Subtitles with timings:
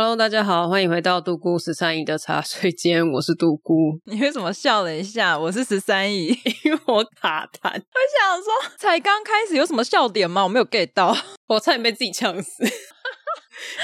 [0.00, 3.98] Hello，大家好，欢迎回到杜姑十三姨的茶水间，我是杜姑。
[4.06, 5.36] 你为什么笑了一下？
[5.36, 6.26] 我是十三姨，
[6.64, 7.68] 因为我卡痰。
[7.72, 10.44] 我想说，才刚开始有什么笑点吗？
[10.44, 11.12] 我没有 get 到，
[11.48, 12.62] 我差点被自己呛死。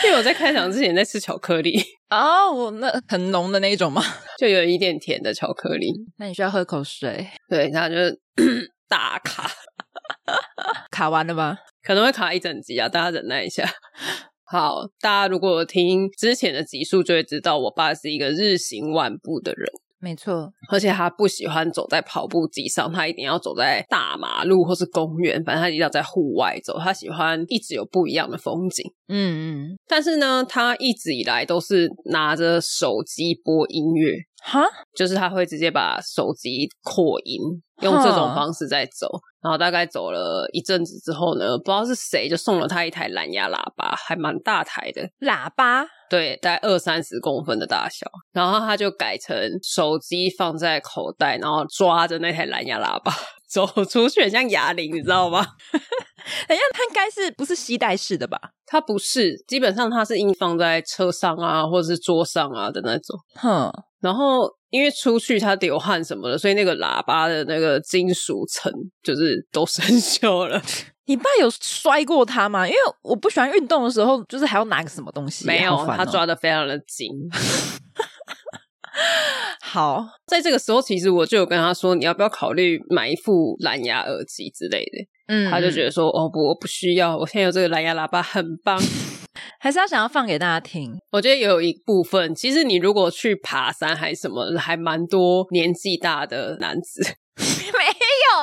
[0.05, 4.01] 因为我在开场之前在吃巧克力哦，我、oh, 那很浓的那一种吗？
[4.39, 5.93] 就有一点甜的巧克力。
[6.19, 7.29] 那你需要喝口水。
[7.49, 7.97] 对，然后就
[8.89, 9.51] 大卡，
[10.93, 11.59] 卡完了吗？
[11.83, 13.69] 可能会卡一整集啊，大家忍耐一下。
[14.55, 19.69] 好，大家如果听之前的集数，就会知道我爸是一个日行万步的人。
[19.99, 26.79] 没错，而且他不喜欢走在跑步机上，他一定要走在大马路或是公园，反正他一定要在户外走。
[26.79, 28.89] 他喜欢一直有不一样的风景。
[29.09, 34.13] 嗯嗯，但是呢，他一直以来都是拿着手机播音乐。
[34.47, 34.63] 哈，
[34.95, 37.41] 就是他会直接把手机扩音，
[37.81, 39.09] 用这种方式在走。
[39.43, 48.07] 然后大概走了一阵子之后呢，不知道是谁就送了他一台蓝牙喇叭，还蛮大台的喇叭，对，大概二三十公分的大小。
[48.33, 53.13] 然后他就改成手机放在口袋，然后抓着那台蓝牙喇叭
[53.49, 55.45] 走出去，很像哑铃，你知道吗？
[56.49, 58.39] 等一下，他应该是不是携带式的吧？
[58.67, 63.19] 他不是，基本上他是硬放在车上啊，或者是桌上啊的那种。
[63.37, 63.71] 哼。
[64.05, 68.71] 然后因为出去他流汗什么的，所以那个喇叭的那个金属层
[69.03, 70.61] 就是都生锈了。
[71.07, 72.67] 你爸有摔过他吗？
[72.69, 75.47] 因为我不喜欢运动的时候，就是还要拿个什么东西。
[75.47, 77.09] 没有，哦、他抓的非常的紧。
[79.63, 85.09] 好， 在这个时候，其实我就有跟他说，你要不要考虑买一副蓝牙耳机之类的？
[85.29, 88.79] 嗯，他就觉得说，哦不，我不需要，我现在有这个蓝牙喇叭很棒。
[89.59, 90.93] 还是要想要放给大家听。
[91.13, 97.17] 我觉得有一部分，其实你如果去爬山还是什么，还蛮多年纪大的男子。
[97.37, 97.85] 没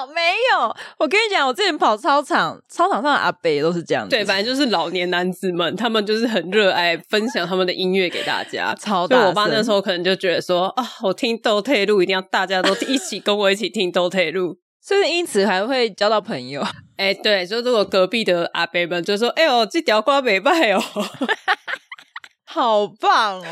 [0.03, 4.09] 有没有，我跟你讲，我之前跑操场，操场上的阿伯都是这样子。
[4.09, 8.75] 对，反正就是老年男子们，他们就是很热爱分享他们的音乐给大家。
[8.79, 9.27] 超大声。
[9.27, 14.57] 我爸那时候可能就觉得说啊，我听斗退路一定要大家都一起跟我一起听斗退路。
[14.81, 16.59] 所以因此还会交到朋友，
[16.97, 20.81] 哎、欸，对，就如果隔壁的阿伯们就说：“哎呦，这条瓜没败哦，
[22.45, 23.45] 好棒哦！”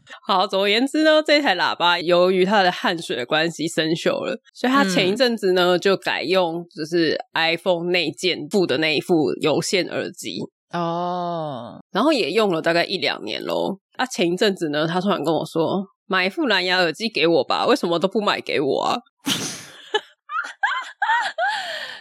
[0.26, 10.38] 好，总而言之呢，这台喇叭由于它的汗水的关系生锈了，所以它前一阵子呢、嗯、就改用就是 iPhone 内建部的那一副有线耳机
[10.72, 13.78] 哦，然后也用了大概一两年咯。
[13.96, 18.96] 啊，前一阵子呢，他突然跟我说：“买一副蓝牙耳机给我吧，为什么都不买给我啊？”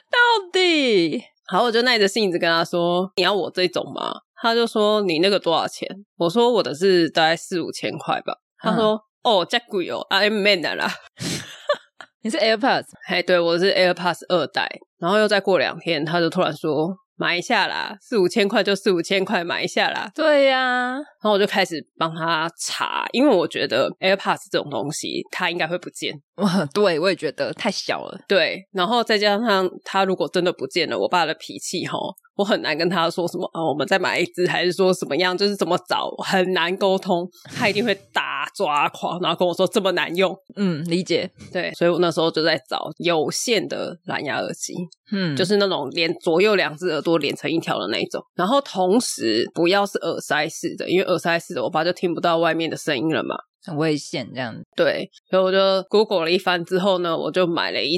[0.09, 0.17] 到
[0.51, 5.87] 底好，我就耐着性子跟他说：“你要我这种吗？”他就说：“你那个多少钱？”
[6.17, 10.87] 我说：“我的是大概四五千块吧。”他说：“嗯、哦，这贵哦，I'm man 的啦。
[12.21, 12.87] ”你是 AirPods？
[13.07, 14.69] 嘿，对，我是 AirPods 二代。
[14.99, 16.95] 然后又再过两天，他就突然说。
[17.19, 20.09] 买一下啦，四五千块就四五千块，买一下啦。
[20.15, 26.17] 对呀、啊，然后我就开始帮他查，因为我觉得 AirPods 这种东西，它应该会不见。
[26.35, 28.17] 哇对，我也觉得太小了。
[28.25, 32.15] 对，然后再加上他如果真的不见了，我爸的脾气齁。
[32.35, 37.29] 我很难跟他说什么啊、哦，我们再买一只，还是说什么样，就是怎么找，很难沟通。
[37.53, 40.35] 他一定会大抓狂，然后跟我说这么难用。
[40.55, 41.29] 嗯，理解。
[41.51, 44.73] 对，所以我那时候就在找有线的蓝牙耳机，
[45.11, 48.23] 嗯，就是那种连左右两只耳朵连成一条的那种。
[48.35, 54.63] 然后同时不要是耳塞式的，因为耳塞式的我爸就听不到外面的声音了嘛，很危险这样子。
[54.75, 57.97] 对，所以我就 Google 了一番之后呢，我就买了一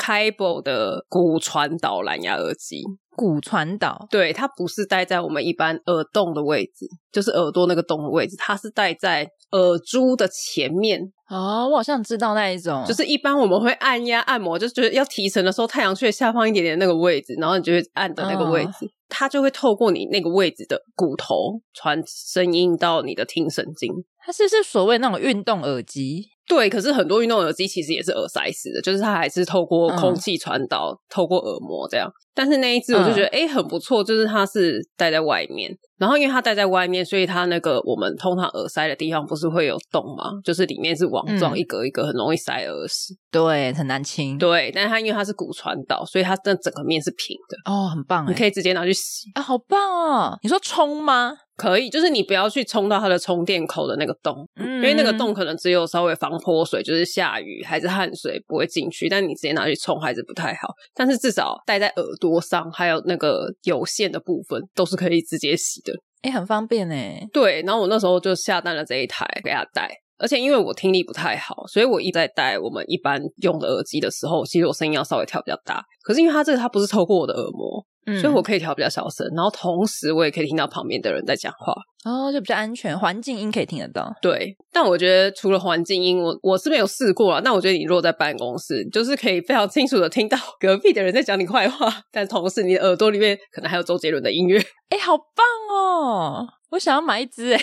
[0.00, 2.82] 支 KAIBO 的骨传导蓝牙耳机。
[3.16, 11.12] 骨传导，对，它不是戴在我们一般耳洞的位置，就是耳朵那个洞的位置，它是戴在耳珠的前面。
[11.28, 23.92] 哦，我好像知道那一种，就是一般我们会按压按摩，就觉得要提神的时候，太阳穴下方一点点那个位置，然后你就会按的那个位置，哦、它就会透过你那个位置的骨头传声音到你的听神经。
[24.24, 26.30] 它是不是所谓那种运动耳机？
[26.50, 32.10] 对，可是很多运动耳机其实也是耳塞式的，就是它还是透过空气传导，嗯、透过耳膜这样。
[32.34, 40.32] 但是那一只我就觉得，哎、嗯，很不错，就是它是戴在外面，然后因为它戴在外面，所以它那个我们通常耳塞的地方不是会有洞吗？
[40.44, 44.36] 就是里面是网状，一格一格，很容易塞耳屎，对，很难清。
[44.36, 47.72] 对，但是它因为它是骨传导，所以它这整个面是平的。
[47.72, 50.38] 哦，很棒，你可以直接拿去洗啊，好棒哦！
[50.42, 51.36] 你说冲吗？
[51.60, 59.10] 可以，就是你不要去冲到它的充电口的那个洞，嗯、因为那个洞可能只有稍微防泼水，就是下雨还是汗水不会进去。
[59.10, 60.72] 但你直接拿去冲还是不太好。
[60.94, 65.92] 但是至少戴在耳朵上，还有那个有线的部分都是可以直接洗的，
[66.22, 67.20] 哎、欸，很方便哎。
[67.30, 75.82] 对，然后我那时候就下单了这一台给他戴，而且因为我听力不太好，所以我一在戴我们一般用的耳机的时候，其实我声音要稍微调比较大。
[76.02, 77.84] 可是因为它这个它不是透过我的耳膜。
[78.20, 81.74] 所以我可以调比较小声，然后同时我也可以听到旁边的人在讲话，
[82.04, 84.12] 哦，就比较安全，环境音可以听得到。
[84.22, 87.40] 对，但我觉得除了环境音，我我是没有试过啊。
[87.44, 94.58] 但我觉得你如果在办公室，就是可以非常清楚的听到隔壁的人在讲你坏话，但同时你的耳朵里面可能还有周杰伦的音乐。
[94.88, 96.48] 哎，好棒哦！
[96.70, 97.62] 我想要买一支哎。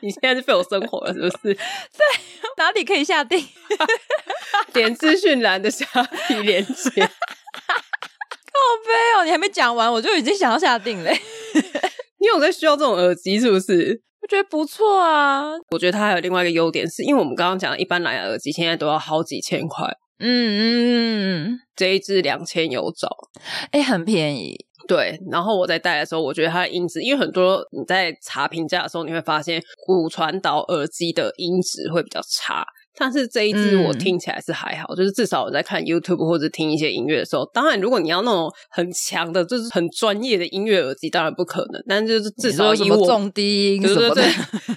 [0.00, 1.54] 你现在是被我生活了是不是？
[1.54, 1.58] 对，
[2.56, 3.44] 哪里可以下定？
[4.72, 5.84] 点资讯栏的下
[6.28, 7.10] 底链接。
[8.62, 9.24] 好悲哦！
[9.24, 11.12] 你还没讲完，我就已经想要下定嘞。
[12.20, 14.00] 你有在需要这种耳机是不是？
[14.22, 15.52] 我觉得不错啊。
[15.70, 19.86] 我觉得它还有另外一个优点，是因为我们刚刚讲的一般蓝牙耳机现在都要好几千块。
[20.20, 23.08] 嗯嗯嗯，这一支两千有找，
[23.72, 24.56] 哎、欸，很便宜。
[24.86, 32.64] 对，然后我在戴的时候，我觉得它的音质，因为很多你在查评价的时候，你会发现骨传导耳机的音质会比较差。
[32.96, 41.82] 但是这一支我听起来是还好，嗯、就是至少我在看 YouTube 或者听一些音乐的时候，当然如果你要那种很强的，就是很专业的音乐耳机，当然不可能。
[41.88, 44.22] 但就是至少以我重低音什么的，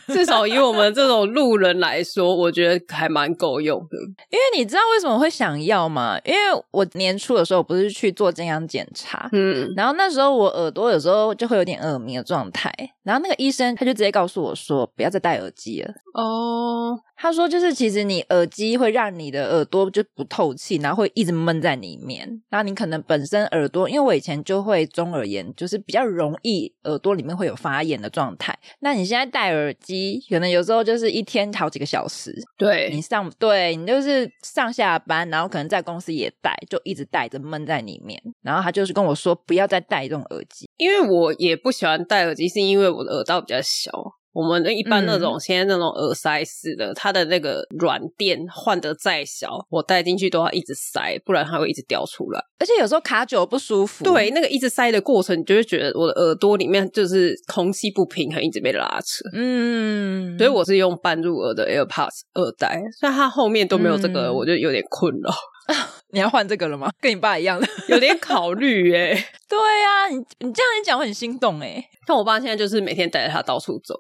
[0.07, 3.97] 至少以我们这种路人来说，我觉得还蛮够用的。
[4.29, 6.18] 因为你知道为什么会想要吗？
[6.23, 6.39] 因为
[6.71, 12.73] 我年初的时候不是去做健康检查，嗯，然后那时候我耳朵有时候就会有点耳鸣的状态，
[13.03, 15.94] 然后那个医生他就直接告诉我说，不要再戴耳机了。
[16.13, 17.00] 哦。
[17.17, 22.27] 他说：“就是其实你耳机会让你的耳朵就不透气，然后会一直闷在里面。
[22.50, 28.57] 然后你可能本身耳朵，因为我以前就会中耳炎，就是比较容易耳朵里面会有发炎的状态。
[28.81, 38.21] 那你现在戴耳机，可能有时候就是一天好几个小时，对你上对你就是上下班，然后可能在公司也戴，就一直戴着闷在里面。
[38.41, 43.91] 然后他就是跟我说，不要再戴这种耳机，因为我也不喜欢戴耳机，是因为我的耳道比较小。”
[44.35, 52.43] 我们的一般那种、嗯、现在那种耳塞式的，它的那个软垫换的再小，我戴进去都要一直塞，不然它会一直掉出来。
[52.59, 54.03] 而且有时候卡久不舒服。
[54.03, 59.23] 对，那个一直塞的过程，你就会觉得我的耳朵里面就是空气不平衡，一直被拉扯。
[59.33, 65.33] 嗯，所以我是用半入耳的 AirPods 耳带，虽然它后面都没有这个，嗯、我就有点困扰。
[66.15, 66.89] 你要换这个了吗？
[67.01, 69.27] 跟你爸一样的， 有点考虑哎、欸。
[69.50, 70.15] 对呀、啊，你
[70.47, 71.89] 你这样一讲，我很心动哎、欸。
[72.07, 74.00] 像我爸现在就是每天带着他到处走。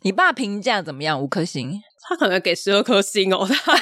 [0.00, 1.20] 你爸评价怎么样？
[1.20, 1.78] 五颗星？
[2.08, 3.46] 他可能给十二颗星哦。
[3.46, 3.76] 他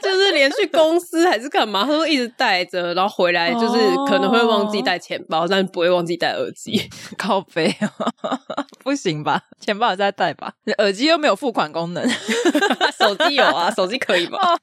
[0.00, 6.80] 他就是连去公司还是干嘛，他都一直带着，然后回来就是可能会忘记带钱包，哦、但是不会忘记带耳机。
[7.16, 8.38] 靠背哦，
[8.82, 9.42] 不行吧？
[9.60, 10.52] 钱包还在带吧？
[10.78, 12.08] 耳机又没有付款功能，
[12.98, 14.38] 手机有啊，手机可以吗？
[14.38, 14.58] 哦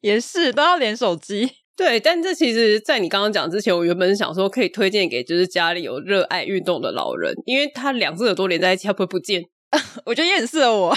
[0.00, 9.44] 也是都要连手机，对，但这其实，在你刚刚讲之前，我原本是想说可以推荐给就是家里有热爱运动的老人，因为他两只耳朵连在一起，他不会不见。
[10.04, 10.94] 我觉得也很适合我，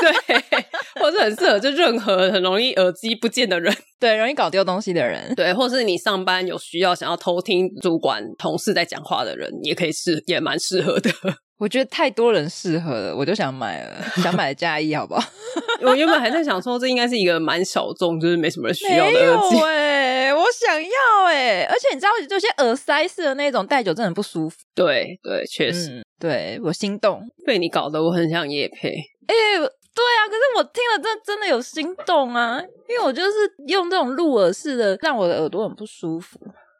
[0.00, 0.62] 对，
[1.00, 11.10] 或者很适合就任何很容易耳机不见的人， 对，容易搞丢东西的人，对，或是你上班有需要想要偷听主管同事在讲话的人，也可以是，也蛮适合的。
[11.58, 15.28] 我觉得太多人适合了，我就想买了，想买的加一，好不好？
[15.82, 19.58] 我原本还在想说，这应该是一个蛮小众，就是没什么人需要的耳机。
[19.58, 19.68] 对、
[20.30, 24.56] 欸，我想要哎、欸，而且你知道，有些耳塞式的那种戴久真的很不舒服。
[24.74, 28.90] 对对，确实，嗯、对我心动，被你搞得我很想夜配。
[29.26, 33.30] 哎、欸，对啊，可是我听了真真的有心动啊，因为我就是
[33.66, 36.38] 用这种入耳式的，让我的耳朵很不舒服。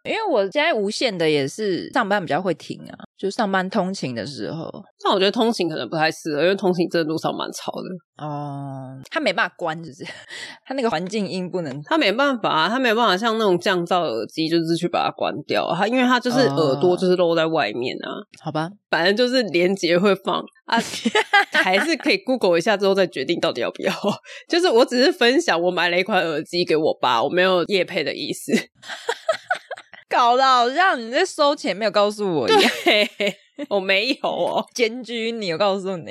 [0.08, 4.70] 因为我现在无线的也是上班比较会听啊，就上班通勤的时候。
[5.04, 8.24] 但我觉得通勤可能不太适合，因为通勤这路上蛮吵的。
[8.24, 10.04] 哦，它没办法关，就是
[10.64, 15.72] 它那个环境音不能，它没办法，它没办法像那种降噪耳机，就是去把它关掉。
[15.72, 18.10] 它因为它就是耳朵就是露在外面啊。
[18.10, 20.76] 哦、好吧，反正就是连接会放啊，
[21.52, 23.92] 还是可以 Google 一下之后再决定到底要不要。
[24.48, 28.52] 就是我只是分享，我买了一款耳机给我爸，我没有夜配的意思。
[30.18, 32.72] 搞的好像你在收钱，没有告诉我一样。
[32.84, 33.08] 对，
[33.70, 36.10] 我没有哦，检举你，我告诉你，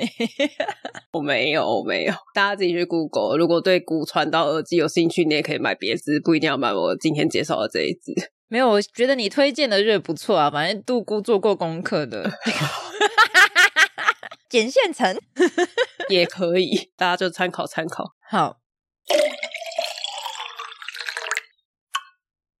[1.12, 2.14] 我没有，我没有。
[2.34, 8.14] 大家自己去 Google，如果对骨传导耳机有兴趣，你也可以买别支，不一定要买我今天介绍的这一支。
[8.48, 12.32] 没有，我觉得你推荐的就不错啊，反正杜姑做过功课的。
[14.48, 15.14] 剪现成
[16.08, 18.14] 也可以，大家就参考参考。
[18.26, 18.56] 好。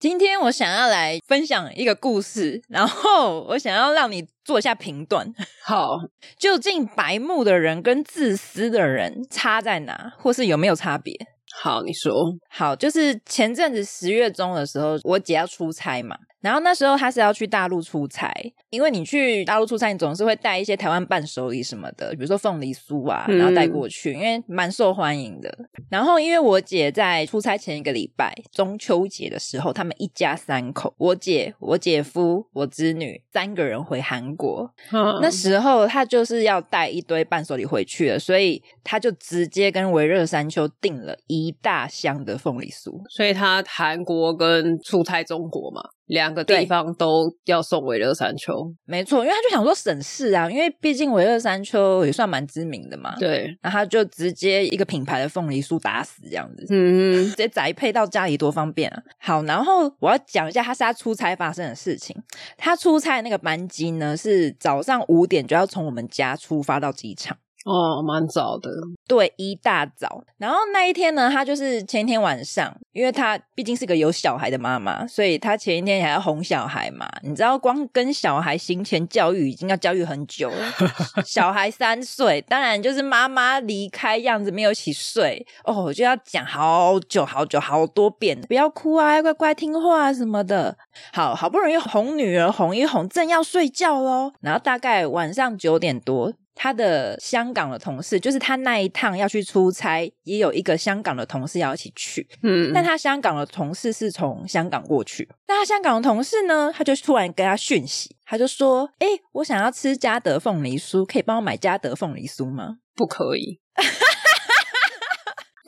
[0.00, 5.34] 今天我想要来分享一个故事，然后我想要让你做一下评断。
[5.64, 5.98] 好，
[6.38, 11.14] 究竟白目的人跟自私的人差在哪，或是有没有差别？
[11.60, 12.34] 好，你说。
[12.48, 16.16] 好，就是前阵子十月中的时候，我姐要出差嘛。
[16.40, 18.32] 然后那时候她是要去大陆出差，
[18.70, 25.52] 因为你去大陆出差，你总是会带一些台湾伴手礼什么的，比如说凤梨酥啊，然后带过去，因为蛮受欢迎的。
[25.90, 34.72] 然后因为我姐在出差前一个礼拜，中秋节的时候，他们一家三口，我姐、我姐夫、我侄女三个人回韩国。
[35.20, 42.92] 那时候她就是要带一堆伴手礼回去了，所以她就直接跟维热山丘订了一大箱的凤梨酥。
[43.10, 45.82] 所以他韩国跟出差中国嘛。
[46.08, 53.14] 两个地方都要送微热山丘，没错，因为他就想说省事啊，因为毕竟微热山丘也算蛮知名的嘛。
[53.18, 59.02] 对，然后他就直接一个品牌的凤梨酥打死这样子，嗯，直接宅配到家里多方便啊。
[59.18, 62.16] 好，然后我要讲一下他是他出差发生的事情。
[62.56, 67.36] 他出差那个班机呢是早上五点就要从我们家出发到机场。
[67.68, 68.70] 哦，蛮早的，
[69.06, 70.24] 对，一大早。
[70.38, 77.06] 然后那一天呢，他就是前一天晚上，因为他毕竟是个有小孩的妈妈，所以他前一天还要哄小孩嘛。
[77.22, 80.72] 你知道，光跟小孩行前教育已经要教育很久了。
[81.26, 90.74] 小孩三岁，当然就是妈妈离开样子没有一起睡哦，我就要讲好久好久好多遍，不要哭啊，要乖乖听话啊什么的。
[91.12, 96.32] 好好不容易哄女儿哄一哄，正要睡觉喽，然后大概晚上九点多。
[96.60, 102.28] 他的香港的同事，就是他那一趟要去出差，也有一个香港的同事要一起去。
[102.42, 113.60] 嗯，但他香港的同事是从香港过去，那他香港的同事呢，他就突然跟他讯息，他就说：“哎，我想要吃嘉德凤梨酥，可以帮我买嘉德凤梨酥吗？”不可以，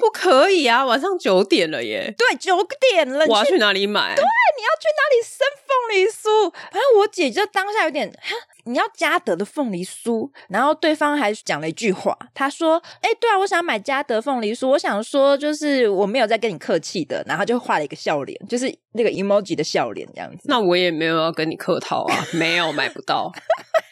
[0.00, 0.84] 不可以啊！
[0.84, 4.16] 晚上九点了耶，对，九点了，我要去哪里买？
[4.16, 4.24] 对，
[4.56, 6.50] 你要去哪里生凤梨酥？
[6.72, 8.34] 反正我姐就当下有点哈。
[8.64, 20.44] 你要嘉德的凤梨酥，然后对方还讲了一句话，他说：“哎，对啊，我想买嘉德凤梨酥，我想说就是我没有在跟你客气的。”然后就画了一个笑脸，就是那个 emoji 的笑脸这样子。
[20.44, 23.32] 那我也没有要跟你客套啊，没有买不到。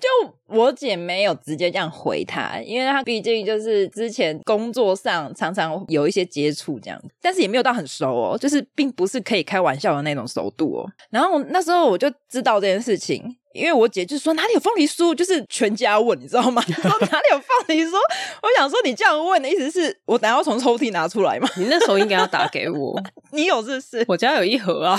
[0.00, 10.90] 就我姐没有直接这样回他，因为他毕竟就是之前工作上常常有一些接触这样子，但是也没有到很熟哦，就是并不是可以开玩笑的那种熟度哦。
[11.10, 13.36] 然后那时候我就知道这件事情。
[13.52, 16.62] 因为我姐就说哪里有凤梨酥，就是全家问，你知道吗？
[16.70, 17.94] 说哪里有凤梨酥，
[18.42, 21.48] 我想说你这样问的意思是我等下要从抽屉拿出来吗？
[21.58, 22.96] 你那时候应该要打给我，
[23.32, 24.04] 你有是不是？
[24.06, 24.96] 我家有一盒啊，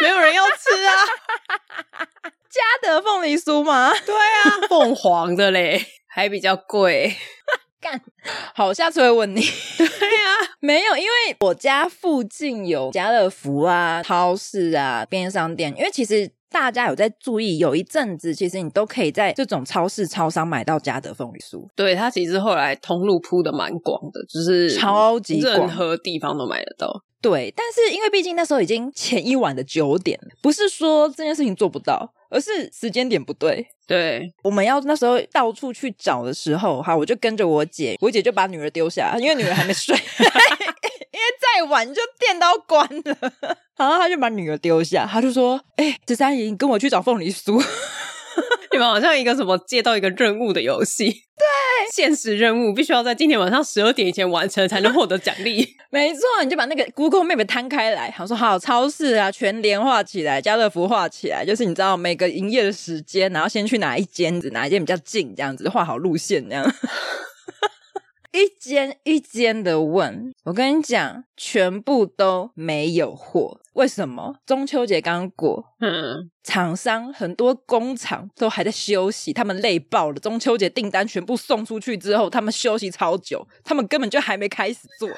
[0.00, 2.32] 没有人要吃啊。
[2.56, 3.92] 嘉德凤梨酥吗？
[4.04, 7.14] 对啊， 凤凰的嘞，还比较贵。
[7.80, 8.00] 干，
[8.54, 9.40] 好，下次会问你。
[9.40, 16.30] 对啊， 没有，因为我家附近有家乐福啊、超市啊、便利商店，因为其实。
[16.48, 21.66] 大家有在注意，有一阵子其实你都可以在这种超市、超商买到嘉德凤梨酥。
[21.74, 26.88] 对，它其实后来通路铺的蛮广的，就是超级任何地方都买得到。
[27.20, 33.66] 对，但是因为毕竟那时候已经前一晚的九点，不是说这件事情做不到，而是时间点不对。
[33.86, 39.96] 对，我们要那时候到处去找的时候，哈，我就跟着我姐，我姐就把女儿丢下，因为女儿还没睡。
[41.16, 43.32] 因为再晚就电都关了，
[43.78, 47.58] 然后她就把女儿丢下，她就说：“哎、欸，十三姨，你跟我去找凤梨酥。”
[48.76, 51.46] 你们好像一个什么接到一个任务的游戏，对，
[51.94, 55.66] 现实任务必须要在今天晚上十二点以前完成才能获得奖励。
[55.88, 66.70] 没错，你就把那个 Google Map 摊开来，好说好超市啊，全联画起来，家乐福画起来，就是你知道每个营业的时间，然后先去哪一间子，哪一间比较近，这样子画好路线，这样。
[68.32, 73.60] 一间一间的问，我跟你讲，全部都没有货。
[73.76, 74.36] 为什么？
[74.46, 80.14] 中秋节刚过，嗯，厂商很多工厂都还在休息，他们累爆了。
[80.18, 85.08] 中秋节订单全部送出去之后，他们休息超久，他们根本就还没开始做。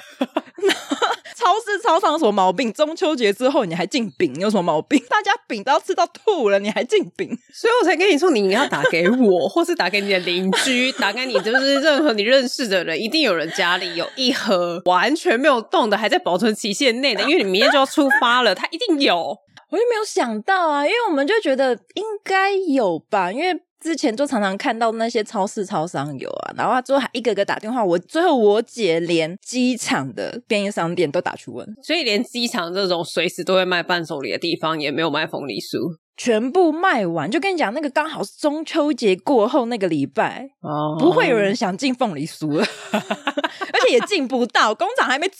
[1.38, 2.72] 超市超商有什么毛病？
[2.72, 5.00] 中秋节之后你还进饼，你有什么毛病？
[5.08, 7.28] 大家饼都要吃到吐了，你还进饼？
[7.54, 19.36] 所以我才跟你说，你要打给我，或是打给你的邻居， 打给你就是任何你认识的人，一定有人家里有一盒完全没有动的，还在保存期限内的，因为你明天就要出发了，他一定有。
[19.70, 37.30] 我就没有想到啊，因为我们就觉得应该有吧，因为之前就常常看到那些超市超商有啊，然后他最后还一个个打电话，我最后我姐连机场的便利商店都打去问，所以连机场这种随时都会卖伴手礼的地方也没有卖凤梨酥，全部卖完。
[37.30, 45.38] 就跟你讲，那个刚好是中秋节过后那个礼拜，哦，不会有人想进凤梨酥了， 而且也进不到，工厂还没做，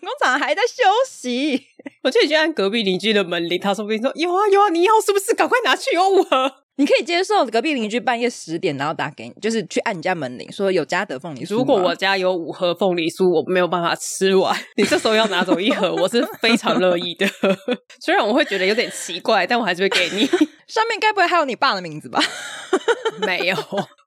[0.00, 1.68] 工厂还在休息。
[2.02, 6.52] 我就去按隔壁邻居的门铃，他说不定说有啊有啊，你要是不是赶快拿去有五盒？
[6.78, 11.54] 你可以接受隔壁邻居半夜十点然后打给你，就是去按你家门铃，说有嘉德凤梨酥。
[11.56, 17.26] 如果我家有五盒凤梨酥，我没有办法吃完， 你这时候要拿走一盒，我是非常乐意的。
[18.00, 20.24] 虽然我会觉得有点奇怪，但我还是会给你。
[20.68, 22.22] 上面该不会还有你爸的名字吧？
[23.26, 23.56] 没有，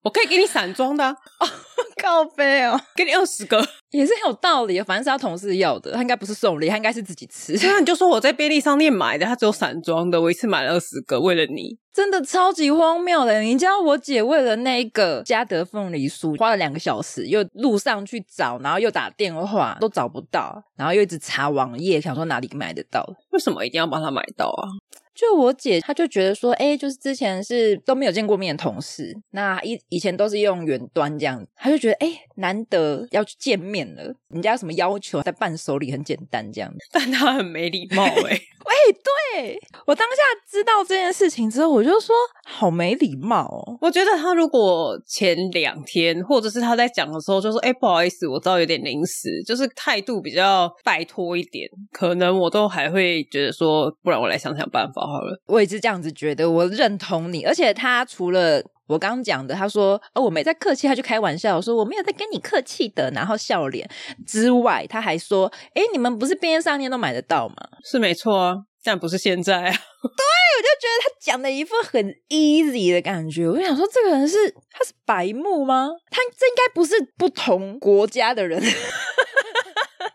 [0.04, 1.18] 我可以给你散装的、啊。
[1.40, 1.48] 哦，
[2.02, 3.64] 靠背哦，给你二十个。
[3.92, 7.58] 也是很有道理，反正是他同事要的，他应该不是送礼，他应该是自己吃。
[7.58, 13.42] 所以你就说我在便利商店买的，他只有散装的，我一次买了二十个，为了你，真的超级荒谬的。
[13.42, 23.06] 你知道我姐为了那个嘉德凤梨酥，花了两个小时，又路上去找，然后又打电话，都找不到，然后又一直查网页，想说哪里买得到。
[23.32, 24.72] 为什么一定要帮他买到啊？
[25.14, 40.16] 就我姐，她就觉得说，哎、欸，就是之前是都没有见过面的同事，那以以前都是用远端这样，她就觉得，哎、欸，难得要去见面了，人家有什么要求，在伴手礼很简单这样，但她很没礼貌、 欸，哎，喂，对我当下
[40.50, 42.16] 知道这件事情之后，我就说，
[42.46, 43.78] 好没礼貌哦。
[43.82, 55.02] 我觉得他如果前两天，或者是他在讲的时候，就说，哎、欸，不好意思，我知道有点临时，就是态度比较拜托一点，可能我都还会觉得说，不然我来想想办法。
[55.12, 57.44] 好了，我也是这样子觉得，我认同你。
[57.44, 63.90] 而且他除了我刚刚讲的，他说哦，我没在客气，他就开玩笑说我没有在跟你客气的，然后笑脸
[64.26, 67.56] 之外，他还说，哎，你们不是便利商店都买得到吗？
[67.84, 69.72] 是没错啊，但不是现在啊。
[69.72, 70.26] 对，
[70.58, 73.48] 我就觉得他讲的一副很 easy 的感觉。
[73.48, 74.36] 我就想说，这个人是
[74.72, 75.90] 他是白目吗？
[76.10, 78.62] 他这应该不是不同国家的人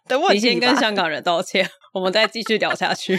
[0.06, 0.34] 的问题。
[0.34, 3.18] 你先跟香港人道歉，我们再继续聊下去。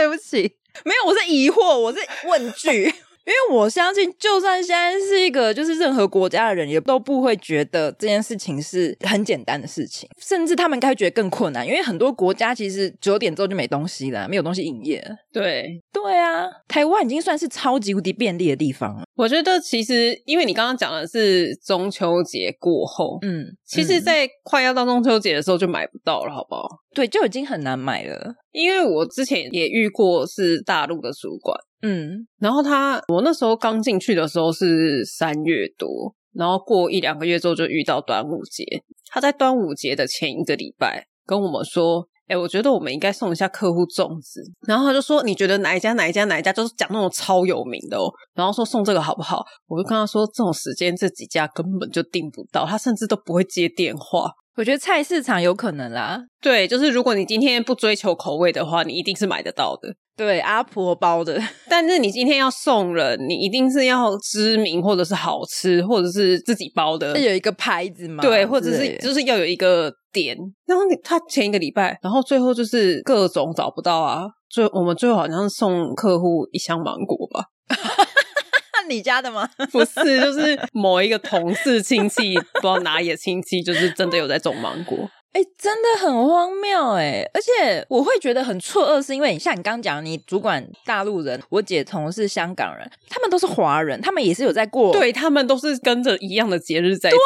[0.00, 0.50] 对不起，
[0.82, 2.84] 没有，我是疑惑，我是问句。
[3.30, 11.64] 因为我相信，就算现在是一个就是任何国家的人，也都不会觉得这件事情是很简单的事情，甚至他们应该觉得更困难。
[11.64, 15.04] 因为很多国家其实九点之后就没东西了，没有东西营业。
[15.30, 19.04] 对，对啊，台湾已经算是超级无敌便利的地方了。
[19.20, 26.66] 我觉得其实，因为你刚刚讲的是中秋节过后，嗯，其实，在快要到中秋节的时候就买不到了，好不好？
[26.94, 28.34] 对，就已经很难买了。
[28.50, 31.54] 因为我之前也遇过是大陆的主管。
[31.82, 38.64] 嗯，然后他，我那时候刚进去的时候是三月多，然后过一两个月之后就遇到端午节。
[39.10, 46.52] 他在端午节的前一个礼拜跟我们说：“哎，我觉得我们应该送一下客户粽子。”然后他就说：“你觉得哪一家哪一家哪一家？
[46.52, 49.44] 就是讲那种超有名的哦。”然后说送这个好不好？
[49.66, 56.20] 我就跟他说：“这种时间这几家根本就订不到，他甚至都不会接电话。”我觉得菜市场有可能啦。
[56.40, 59.88] 对，就是如果你今天不追求口味的话，你一定是买得到的。
[60.16, 61.40] 对，阿婆包的。
[61.68, 68.22] 但是你今天要送人，你一定是要知名，或者是好吃，或者是自己包的，有一个牌子嘛。
[68.22, 70.36] 对，或者是就是要有一个点。
[70.66, 74.26] 然后他前一个礼拜，然后最后就是各种找不到啊。
[74.50, 77.46] 最我们最后好像送客户一箱芒果吧。
[78.88, 79.48] 你家的吗？
[79.70, 85.08] 不是，就是某一个同事亲戚，不知道哪里的亲戚，就是真的有在种芒果。
[85.32, 87.22] 哎、欸，真的很荒谬哎！
[87.32, 97.16] 而且我会觉得很错愕，是因为你像你刚刚讲，你主管大陆人，我姐同事香港人，他们都是华人，他们也是有在过，对，他们都是跟着一样的节日在走。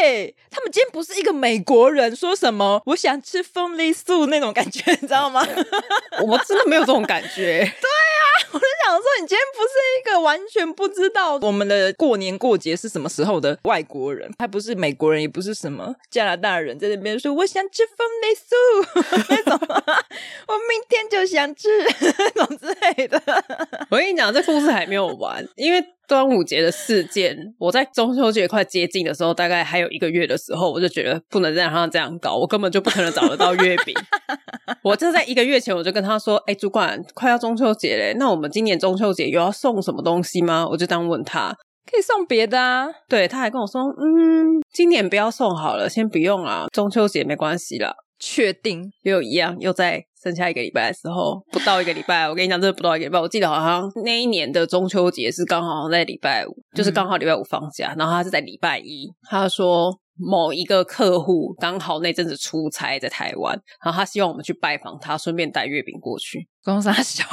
[0.00, 5.46] 对，他们今天不是一个美国人说什么我想吃凤梨酥那种感觉，你知道吗？
[6.26, 7.58] 我真的没有这种感觉。
[7.58, 9.68] 对啊，我就想说，你今天不是
[10.00, 17.36] 一个完全不知道我们的过年过节是什么时候的外国人，他不是美国人，也不是什么加拿大人，在那边说。
[17.36, 19.58] 我想吃凤梨酥 那种，
[20.48, 21.68] 我明天就想吃
[22.18, 23.20] 那种之类的。
[23.90, 33.94] 我跟你讲，这故事还没有完，因为端午节的事件，我在中秋节快接近的时候，大概还有一个月的时候，我就觉得不能再让他这样搞，我根本就不可能找得到月饼。
[34.82, 41.56] 我就在一个月前，我就跟他说：“哎、欸，主管，快要中秋节嘞，那我们今年中秋节有要送什么东西吗？”我就这样问他。
[41.90, 47.94] 可以送别的啊，对，他还跟我说，嗯，今年不要送好了，先不用啊，中秋节没关系啦。
[48.18, 66.48] 确定又一样，又在剩下一个礼拜的时候，不到一个礼拜， 我跟你讲，真的不到一个礼拜，我记得好像那一年的中秋节是刚好在礼拜五，就是刚好礼拜五放假，然后他是在礼拜一，他说某一个客户刚好那阵子出差在台湾，然后他希望我们去拜访他，顺便带月饼过去。
[66.64, 67.22] 公司小，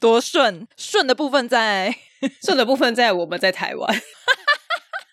[0.00, 1.94] 多顺顺的部分在
[2.44, 3.94] 顺的部分在我们在台湾。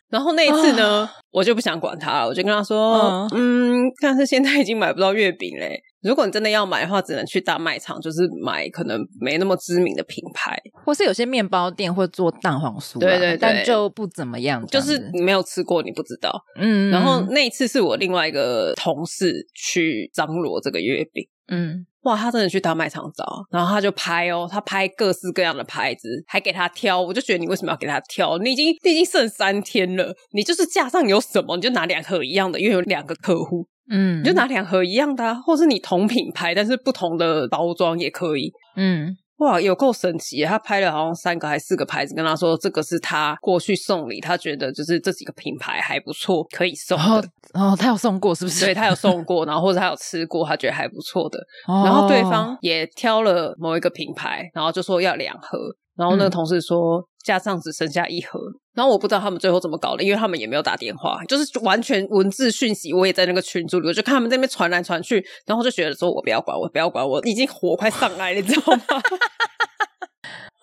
[0.09, 5.81] 然后那一次呢，哦、我就不想管他了，我就跟他说：“哦、嗯，但是现在已经买不到月饼嘞。
[6.03, 16.31] 如果你真的要买的话，只能去大卖场，就是买可能没那么知名的品牌，或是有些面包店会做蛋黄酥，对，对对，但就不怎么样，就是你没有吃过，你不知道。
[16.59, 26.99] 嗯，然后那一次是我另外一个同事去张罗这个月饼，嗯。”哇，他真的去大卖场找，然后他就拍哦，他拍各式各样的牌子，还给他挑。
[26.99, 28.37] 我就觉得你为什么要给他挑？
[28.39, 39.15] 你已经你已经剩三天了，你就是架上有什么你就拿两盒一样的，因为有两个客户，嗯，你就拿两盒一样的啊，或是你同品牌但是不同的包装也可以，嗯。
[39.43, 40.43] 哇，有够神奇！
[40.45, 47.27] 他拍了好像三个还是四个牌子，跟他说这个是他过去送礼，他觉得就是这几个品牌还不错，可以送的。
[47.53, 48.65] 然后他有送过是不是？
[48.65, 51.37] 对，他有送过， 然后或者他有吃过，他觉得还不错的。
[51.67, 55.57] 然后对方也挑了某一个品牌，然后就说要两盒。
[55.95, 58.39] 然后那个同事说，架上只剩下一盒。
[58.73, 62.91] 然后我不知道他们最后怎么搞的，因为他们也没有打电话，就是完全文字讯息。
[62.91, 68.79] 我也在那个群组里，我就看他们在那边传来传去，然后就觉得说，我不要管，我不要管，我已经火快上来了，你知道吗？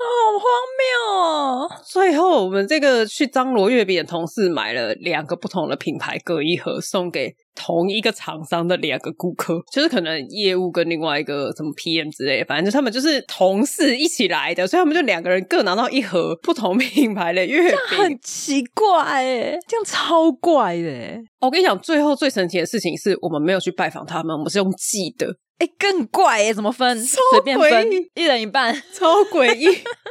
[0.03, 1.71] 好荒谬哦！
[1.85, 21.21] 最后，我们这个去张罗月饼的同事买了两个不同的品牌各一盒，送给同一个厂商的两个顾客，就是可能业务跟另外一个什么 PM 之类的，反正就他们就是同事一起来的，所以他们就两个人各拿到一盒不同品牌的月饼，这样很奇怪哎，这样超怪的。
[21.41, 25.35] 我跟你讲，最后最神奇的事情是我们没有去拜访他们，我们是用寄的。
[25.61, 26.53] 哎，更怪哎！
[26.55, 26.99] 怎么分？
[27.05, 29.67] 随便分，一人一半， 超诡异。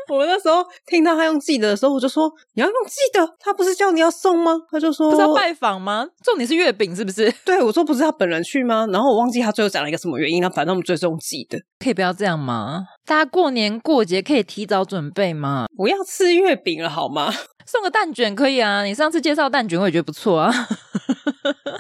[0.07, 3.27] 我那时候听到他用记得的时候，我就说：“你要用寄的？
[3.39, 6.05] 他不是叫你要送吗？”他就说：“不是要拜访吗？
[6.23, 10.39] 重点是月饼是不是？” 对，我说：“不是他本人去吗？”然后我忘记他最后讲了一个什么原因。
[10.39, 12.83] 那反正我们最终用寄的，可以不要这样吗？
[13.05, 15.65] 大家过年过节可以提早准备吗？
[15.75, 17.33] 不要吃月饼了好吗？
[17.65, 18.83] 送个蛋卷可以啊！
[18.83, 20.51] 你上次介绍蛋卷，我也觉得不错啊。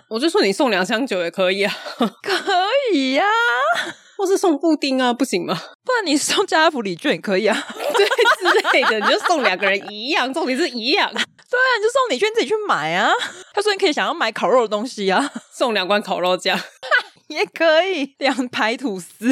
[0.09, 1.73] 我就说你送两箱酒也可以啊，
[2.23, 2.33] 可
[2.93, 5.53] 以呀、啊，或是送布丁啊，不行吗？
[5.85, 13.11] 不然你送家福礼券也可以啊，对之类的，你就送两个人一样，重点是一样， 对啊，你就送礼券自己去买啊。
[13.53, 16.59] 他说你可以想要买烤肉的东西啊，送两罐烤肉酱
[17.27, 19.31] 也可以，两排吐司。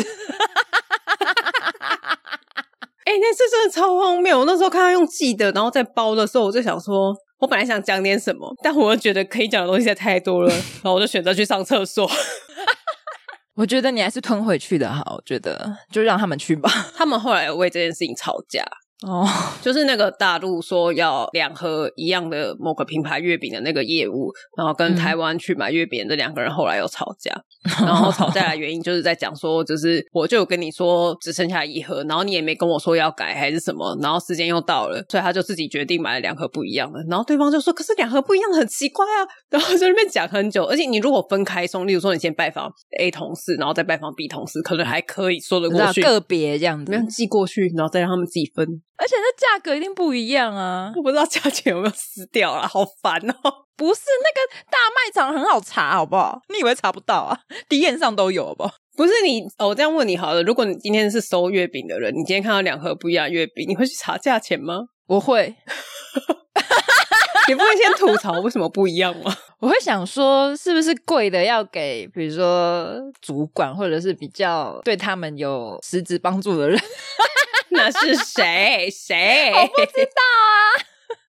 [3.05, 4.37] 哎、欸，那次真的超荒谬！
[4.39, 7.15] 我那时候看他用寄的，然后在包的时候，我就想说。
[7.39, 10.49] 我本来想讲点什么，但我又觉得可以讲的东西太多了，
[10.81, 12.09] 然后我就选择去上厕所。
[13.55, 16.69] 我觉得你还是吞回去的好，我觉得就让他们去吧。
[16.95, 18.63] 他们后来有为这件事情吵架。
[19.05, 19.29] 哦，oh.
[19.61, 27.31] 就是那个大陆说要两盒一样的某个品牌月饼的那个业务，然后跟台湾去买月饼的两个人后来又吵架
[27.79, 27.87] ，oh.
[27.87, 48.81] 然后吵架的原因就是在讲说，就是我就有跟你说只剩下一盒，然后你也没跟我说要改还是什么，然后时间又到了，所以他就自己决定买了两盒不一样的，然后对方就说，可是两盒不一样很奇怪啊，然后在那边讲很久，而且你如果分开送，例如说你先拜访 A 同事，然后再拜访 B 同事，可能还可以说得过去，个别这样子，没有寄过去，然后再让他们自己分。
[48.97, 50.91] 而且那价格一定不一样啊！
[50.95, 53.35] 我不知道价钱有没有撕掉啊，好烦哦！
[53.75, 56.41] 不是那个大卖场很好查，好不好？
[56.49, 58.71] 你以为查不到啊体验上都有，好不好？
[58.95, 60.41] 不是你，我这样问你好了。
[60.41, 64.79] 如果你今天是收月饼的人，你今天看到两盒不一样的月饼，你会去查价钱吗？
[65.05, 65.55] 我会。
[67.47, 69.35] 你不会先吐槽为什么不一样吗？
[69.59, 76.79] 我会想说，是不是贵的要给，比如说主管，或者是比较对他们有实质帮助的人。
[77.71, 78.89] 那是谁？
[78.89, 79.51] 谁？
[79.55, 80.55] 我不知道啊，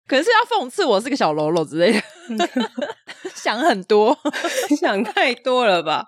[0.07, 2.01] 可能是要讽刺我是个小喽啰之类的。
[3.35, 4.17] 想很多，
[4.79, 6.05] 想太多了吧？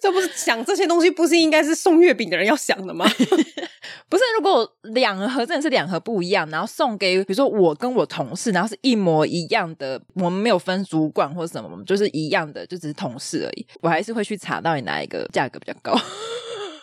[0.00, 3.06] 这不是想这些东西，不是应该是送月饼的人要想的吗？
[4.08, 13.66] 不是，如果两盒真的是两盒不一样，然后送给比如说我跟我同事，然后是一模一样的，我们没有分主管或什么，我们就是一样的，就只是同事而已。
[13.80, 15.98] 我还是会去查到底哪一个价格比较高。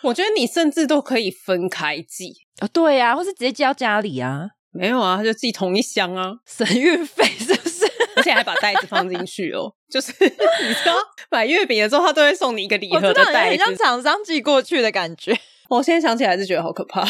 [0.01, 4.49] 我觉得你甚至都可以分开寄啊，哦、对呀、啊，或是直接寄到家里啊？
[4.73, 7.85] 没有啊，他就寄同一箱啊， 省运费是不是？
[8.15, 10.27] 而且还把袋子放进去哦， 就是你
[10.73, 10.95] 知道
[11.31, 15.37] 买月饼的时候，他都会送你一个礼盒的袋子，很像厂商寄过去的感觉。
[15.69, 17.03] 我现在想起来还是觉得好可怕。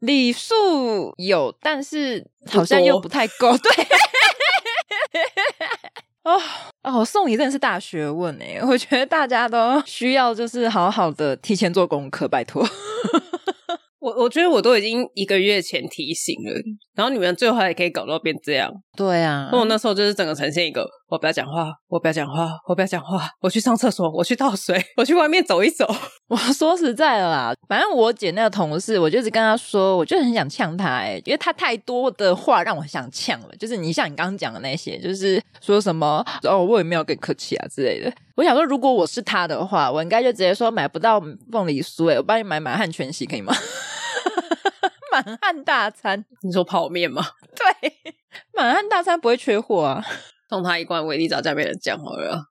[0.00, 3.56] 礼数有，但是好像又不太够。
[3.56, 3.86] 对。
[6.24, 6.42] 哦
[6.82, 12.66] 哦，送礼真的是大学问诶，我觉得大家都需要就是好好的提前做功课，拜托。
[14.06, 16.52] 我我觉得我都已经一个月前提醒了，
[16.94, 18.72] 然后你们最后还可以搞到变这样。
[18.96, 25.84] 对啊，那我那时候就是整个呈现一个，我不要讲话，我不要讲话，我不要讲话，我去上厕所，我去倒水，我去外面走一走。
[26.30, 33.48] 我说实在的啦，反正我姐那个同事，我就一直跟她说，我就很想呛她，哎，因为她太多的话让我想呛了。
[33.58, 38.12] 就是你像你刚刚讲的那些，就是说什么哦，我也没有跟你客气啊之类的。
[38.36, 43.52] 我想说，如果我是她的话，我应该就直接说买不到凤梨酥，哎，我帮你买满汉全席可以吗？
[45.24, 47.22] 满汉大餐，你说泡面吗？
[47.56, 47.92] 对，
[48.54, 50.04] 满汉大餐不会缺货啊！
[50.50, 52.44] 送他一罐维力炸酱面的酱好了。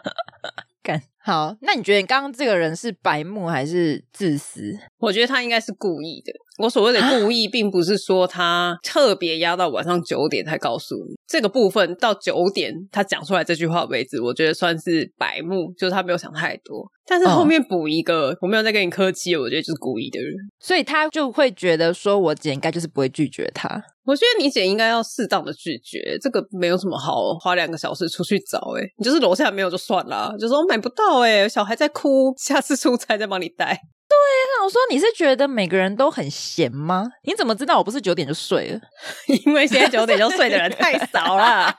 [0.82, 4.78] 干好，那你觉得你刚刚这个人是白目还是自私？
[4.98, 6.32] 我觉得他应该是故意的。
[6.58, 16.88] 我所谓的故意，并不是说他特别压到晚上九点才告诉你这个部分，到九点他讲出来这句话为止，我觉得算是白目，就是他没有想太多。
[17.06, 23.80] 但是后面补一个，哦、我没有在跟你客气，我觉得就是故意的人，所以他就会觉得说我姐应该就是不会拒绝他。
[24.04, 28.58] 我觉得你姐应该要适当的拒绝，这个没有什么好花两个小时出去找。
[28.76, 33.80] 哎你就是楼下没有就算了，就说我买不到，哎小孩在哭，下次出差再帮你带。
[34.08, 37.04] 对，啊我说你是觉得每个人都很闲吗？
[37.24, 38.80] 你怎么知道我不是九点就睡了？
[39.44, 41.74] 因为现在九点就睡的人太少了，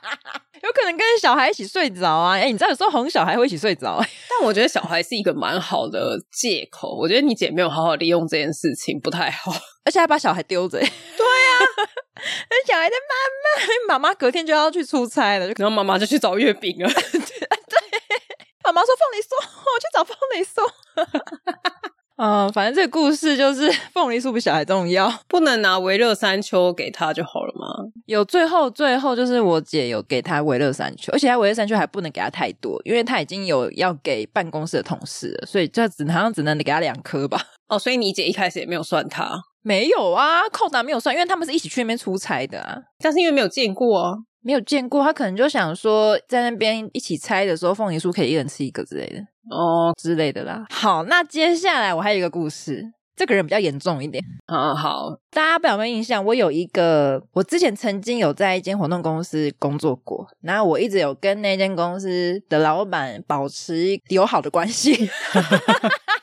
[0.62, 2.34] 有可能跟小孩一起睡着啊。
[2.34, 6.94] 哎，你知道有时候哄小孩会一起睡着， 但我觉得小孩是一个蛮好的借口。
[6.94, 9.52] 我觉得你姐没有好好利用这件事情，不太好，
[9.84, 10.78] 而且还把小孩丢着。
[10.80, 10.90] 对啊，
[12.50, 13.14] 那小孩的妈
[13.88, 16.88] 妈，妈妈隔天就要去出差了，然后妈妈就去找月饼了。
[16.88, 17.20] 对，
[18.64, 20.62] 妈妈说凤梨酥，我去找凤梨酥。
[22.18, 27.66] 嗯，反正这个故事就是 凤梨酥比小孩重要，不能拿维乐山丘给他就好了吗？
[28.06, 37.40] 有最后最后就是我姐有给他维乐山丘，而且他维乐山丘还不能给他太多，因为他已经有要给办公室的同事了，所以这只好像只能给他两颗吧。
[37.68, 39.40] 哦，所以你姐一开始也没有算他？
[39.62, 42.76] 没有啊，扣打没有算，因为他们是一起去那边出差的啊。
[42.98, 44.14] 但是因为没有见过啊，
[44.48, 49.20] 没有见过，他可能就想说在那边一起猜的时候，凤梨酥可以一人吃一个之类的。
[49.54, 50.64] 哦之类的啦。
[50.70, 54.24] 好，那接下来我还有一个故事，这个人比较严重一点。
[54.50, 56.24] 嗯，好，大家不要有没有印象？
[56.24, 65.10] 我有一个，我之前曾经有在一间活动公司工作过，然后我一直有跟那间公司的老板保持友好的关系，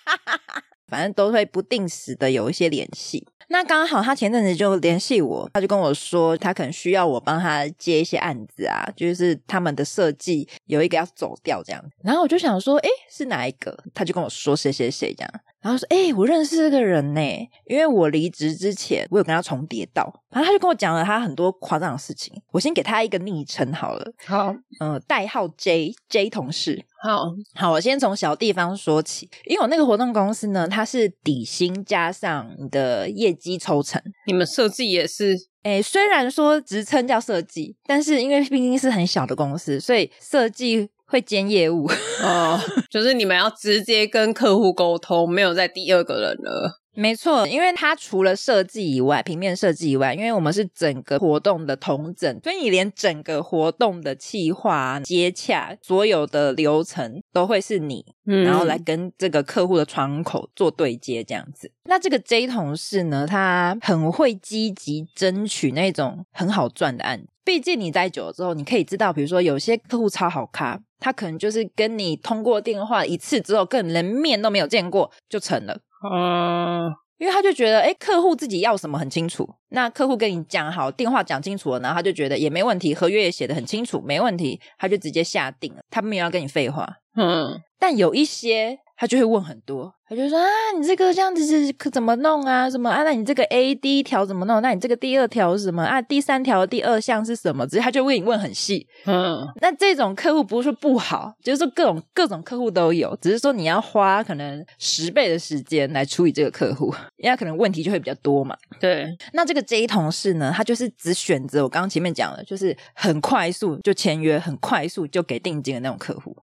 [0.88, 3.28] 反正都会不定时的有一些联系。
[3.50, 11.84] 那刚好他前阵子就联系我，他就跟我说，他可能需要我帮他接一些案子啊，就是他们的设计有一个要走掉这样。
[12.04, 13.78] 然后我就想说，诶，是哪一个？
[13.93, 15.32] 他就跟我说谁谁谁这样。
[15.65, 17.21] 然后说，诶，我认识这个人呢，
[17.65, 20.04] 因为我离职之前我有跟他重叠到。
[20.30, 22.39] 然后他就跟我讲了他很多夸张的事情。
[22.51, 26.86] 我先给他一个昵称好了，好，嗯、呃，代号 J J 同事。
[27.01, 33.99] 好好，我先从小地方说起，因为我那个活动公司呢，它是底薪加上你的业绩抽成。
[34.28, 35.36] 你们设计也是？
[35.63, 41.89] 诶，虽然说职称叫设计，但是因为毕竟是很小的公司，所以设计会兼业务。
[42.24, 46.82] 哦，就是你们要直接跟客户沟通，没有再第二个人了。
[46.98, 61.70] 没错，因为它除了设计以外，平面设计以外，因为我们是整个活动的统整，所以你连整个活动的企划、接洽，所有的流程都会是你，嗯，然后来跟这个客户的窗口做对接，这样子。
[61.84, 67.28] 那这个 J 同事呢，他很会积极争取那种很好赚的案子。
[67.44, 75.78] 毕竟你待久了之后，你可以知道，比如说有些客户超好咖，他可能就是跟你通过电话一次之后，根本连面都没有见过就成了。
[76.12, 86.91] 嗯，因为他就觉得，哎，客户自己要什么很清楚，那客户跟你讲好，电话讲清楚了，然后他就觉得也没问题，合约也写得很清楚，没问题，他就直接下定了，他没有要跟你废话。
[87.15, 89.93] 嗯，但有一些他就会问很多。
[90.08, 90.45] 他就说啊，
[90.77, 92.69] 你这个这样子是可怎么弄啊？
[92.69, 93.01] 什么啊？
[93.01, 94.62] 那你这个 A 第一条怎么弄？
[94.62, 95.99] 那你这个第二条是什么啊？
[95.99, 97.65] 第三条第二项是什么？
[97.65, 98.86] 只是他就问你问很细。
[99.08, 108.55] 嗯，那这种客户不是说不好，就是说各种各种客户都有，只是说你要花可能十倍的时间来处理这个客户，因为可能问题就会比较多嘛。
[108.79, 116.38] 对，那这个 J 同事呢，他就是只选择我刚刚前面讲的，就是很快速就签约，很快速就给定金的那种客户。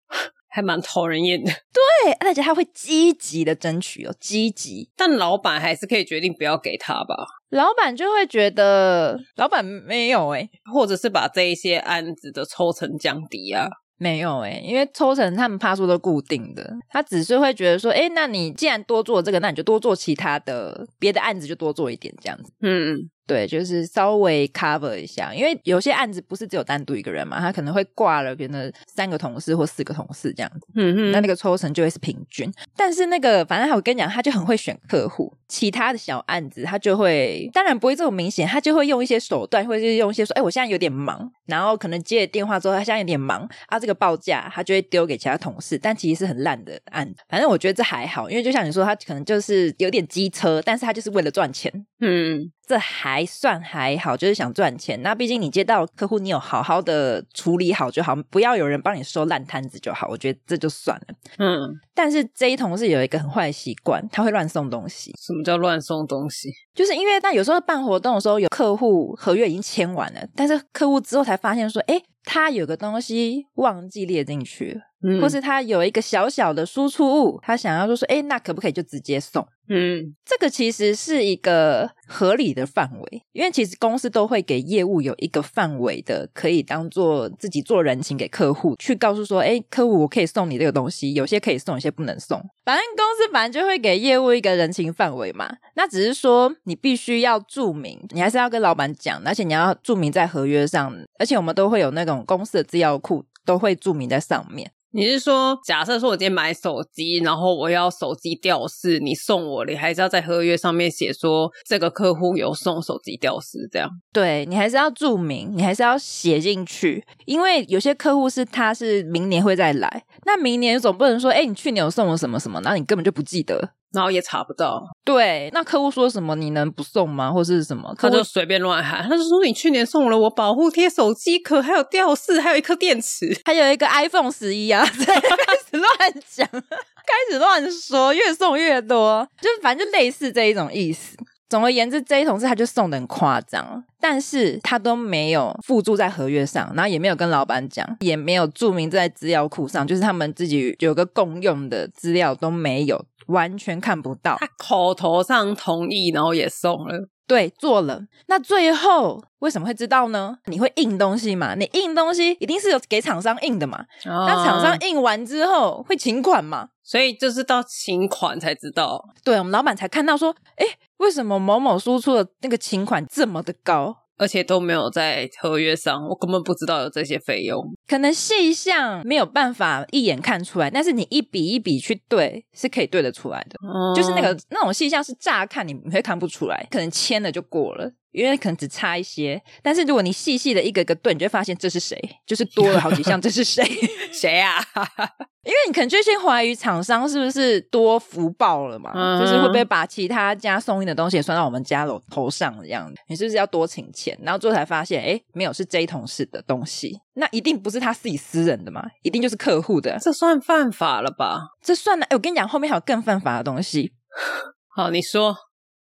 [0.53, 4.91] 还蛮讨人厌的， 对，而且他会积极的争取哦，积极。
[4.97, 7.15] 但老板还是可以决定不要给他吧？
[7.51, 13.67] 老板就会觉得老板没有诶，或者是把这一些案子的抽成降低啊？
[13.99, 22.53] 没有诶，因为抽成他们趴数都固定的，他只是会觉得说，诶，那你既然多做这个，那你就多做其他的别的案子，就多做一点这样子。
[22.61, 23.09] 嗯。
[23.33, 32.53] 对，就是稍微 cover 一下，因为有些案子不是只有单独一个人嘛，他可能会挂了别的三个同事或四个同事这样子，嗯哼，那那个抽成就会是平均。
[32.77, 47.23] 但是那个反正我跟你讲，他就很会选客户，其他的小案子他就会，当然不会这么明显，他就会用一些手段，或者是用一些说，哎，我现在有点忙，然后可能接了电话之后，他现在有点忙啊，这个报价他就会丢给其他同事，但其实是很烂的案子。
[47.31, 52.53] 反正我觉得这还好，因为就像你说，他可能就是有点机车，但是他就是为了赚钱，嗯。
[52.65, 55.01] 这还算还好，就是想赚钱。
[55.03, 60.09] 那毕竟你接到客户，你有好好的处理好就好，不要有人帮你收烂摊子就好。
[60.09, 61.15] 我觉得这就算了。
[61.39, 65.15] 嗯，但是 J 同事有一个很坏的习惯，他会乱送东西。
[65.19, 66.51] 什么叫乱送东西？
[66.75, 74.81] 就是因为那有时候办活动的时候，有客户合约已经签完了，但是客户之后才发现说，哎，他有个东西忘记列进去
[75.21, 79.45] 或是他有一个小小的输出物，他想要就说，哎，那可不可以就直接送？
[79.69, 92.39] 嗯，这个其实是一个合理的范围，因为其实公司都会给业务有一个范围的，可以当做自己做人情给客户，去告诉说，哎，客户我可以送你这个东西，有些可以送，有些不能送。
[92.65, 104.73] 反正公司反正就会给业务一个人情范围嘛，那只是说你必须要注明，你还是要跟老板讲，而且你要注明在合约上，而且我们都会有那种公司的资料库，都会注明在上面。
[104.95, 113.89] 你是说，假设说我今天买手机，然后我要手机吊饰，你送我，你还是要在合约上面写说这个客户有送手机吊饰，这样？
[114.13, 123.71] 对，你还是要注明，你还是要写进去，因为有些客户是他是明年会再来，那明年总不能说，哎，你去年有送我什么什么，然后你根本就不记得。
[123.93, 127.31] 然后也查不到，对，那客户说什么你能不送吗？
[127.31, 127.95] 或是什么？
[127.99, 134.83] 他就随便乱喊，他就说你去年送了我保护贴、手机壳，还有吊饰，还有一颗电池， 还有一个 iPhone 十一啊！
[134.89, 141.17] 开始乱讲，开始乱说，越送越多，就反正就类似这一种意思。
[141.51, 153.05] 总而言之，这一同事他就送的很夸张，但是他都没有附注在合约上，然后也没有跟老板讲，也没有注明在资料库上，就是他们自己有个共用的资料都没有。
[153.27, 158.01] 完全看不到，他口头上同意，然后也送了，对，做了。
[158.27, 160.37] 那最后为什么会知道呢？
[160.47, 161.55] 你会印东西嘛？
[161.55, 163.81] 你印东西一定是有给厂商印的嘛？
[164.05, 166.69] 哦、那厂商印完之后会请款嘛？
[166.83, 169.03] 所以就是到请款才知道。
[169.25, 170.67] 对，我们老板才看到说，哎，
[170.99, 173.97] 为什么某某输出的那个请款这么的高？
[174.19, 177.63] 而且都没有在合约上，我根本不知道有这些费用。
[177.89, 183.57] 可能细项没有办法一眼看出来，但是你一笔一笔去对，是可以对得出来的。
[183.67, 187.91] 嗯、就是那个那种细项是乍看你会看不出来，可能签了就过了。
[188.13, 193.65] 因为可能只差一些，但是如果你细细的一个一个对，你就会发现这是谁，就是多了好几项，这是谁？
[194.13, 194.63] 谁啊？
[195.45, 202.95] 因为你可能就先怀疑厂商是不是多福报了嘛，嗯、就是会不会把其他家送印的东西也算到我们家楼头上这样子？
[203.09, 204.17] 你是不是要多请钱？
[204.23, 209.99] 然后最后才发现，哎，没有，是 J 同事的东西，那一定不是他自己私人的嘛，一定就是客户的。
[210.01, 211.41] 这算犯法了吧？
[211.61, 212.07] 这算了。
[212.07, 213.95] 哎，我跟你讲，后面还有更犯法的东西。
[214.77, 215.37] 好，你说。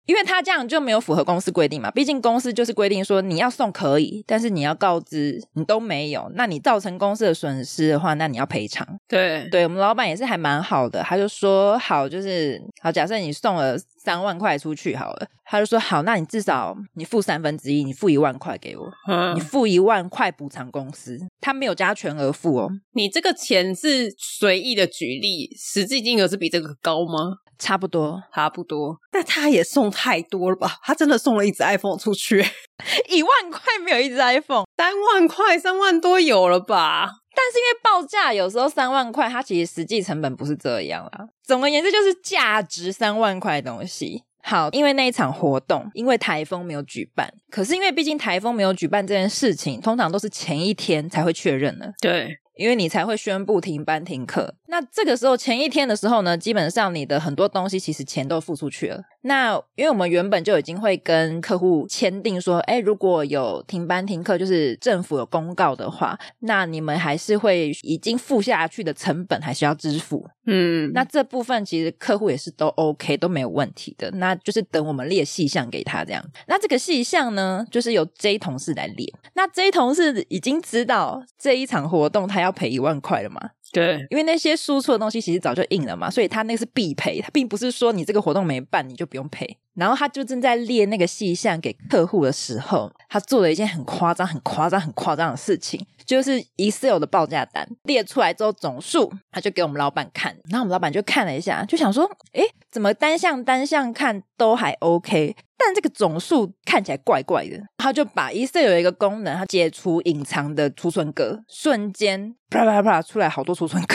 [0.09, 8.89] 因为他这样就没有符合公司规定嘛，毕竟公司就是规定说你要送可以，但是你要告知你都没有，那你造成公司的损失的话，那你要赔偿。
[9.07, 22.71] 对，对我们老板也是还蛮好的，他就说好，就是好，假设你送了三万块出去好了，他就说好，那你至少你付三分之一，你付一万块给我，嗯，你付一万块补偿公司，他没有加全额付哦。
[22.95, 27.37] 你这个钱是随意的举例，实际金额是比这个高吗？
[27.59, 30.79] 差不多，差不多，但他也送太多了吧？
[30.83, 32.45] 他真的送了一只 iPhone 出去，
[33.11, 37.11] 一万块没有一只 iPhone，三万块，三万多有了吧？
[37.35, 41.29] 但是因为报价有时候三万块，它其实实际成本不是这样啦。
[41.45, 44.25] 总而言之，就是价值三万块的东西。
[44.43, 51.93] 好，因为那一场活动，因为台风没有举办，可是因为毕竟台风没有举办这件事情，通常都是前一天才会确认的。
[52.01, 52.39] 对。
[52.59, 59.01] 因为你才会宣布停班停课，那这个时候前一天的时候呢，基本上你的很多东西其实钱都付出去了。
[59.23, 70.27] 那因为我们原本就已经会跟客户签订说，哎，如果有停班停课，就是政府有公告的话，那你们还是会已经付下去的成本还是要支付。
[70.47, 76.25] 嗯，那这部分其实客户也是都 OK 都没有问题的，那就是等我们列细项给他这样。
[76.49, 79.07] 那这个细项呢，就是由 J 同事来列。
[79.35, 82.49] 那 J 同事已经知道这一场活动他要。
[82.49, 83.51] 要赔一万块了嘛？
[83.73, 89.59] 对，因为那些输出的东西其实早就印了嘛，所以他那个是必赔，他并不是说你这个活动没办你就不用赔。
[89.79, 107.57] 然后他就正在列那个细项给客户的时候，他做了一件很夸张、很夸张、很夸张的事情，就是 Excel 的报价单列出来之后总数，他就给我们老板看，然后我们老板就看了一下，就想说，诶，怎么单项单项看都还 OK，但这个总数看起来怪怪的。
[107.77, 113.95] 他就把 Excel 有一个功能，他解除隐藏的储存格，瞬间啪啪啪出来好多储存格。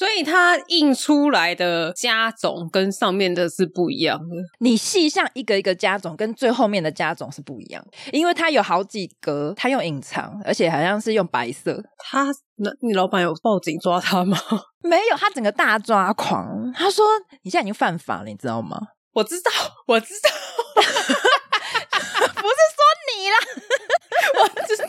[0.00, 4.34] 所以它印出来的加总跟上面的是不一样的。
[4.60, 11.78] 你细项一个一个加总，跟最后面的加总是不一样，因为它有好几格，它用隐藏，而且好像是用白色。
[11.98, 14.38] 他那你老板有报警抓他吗？
[14.80, 16.72] 没有，他整个大抓狂。
[16.74, 17.04] 他说
[17.44, 18.78] ：“你现在已经犯法了，你知道吗？”
[19.12, 19.50] 我知道，
[19.86, 20.30] 我知道，
[20.80, 22.80] 不是说
[23.10, 23.36] 你啦，
[24.40, 24.86] 我知道，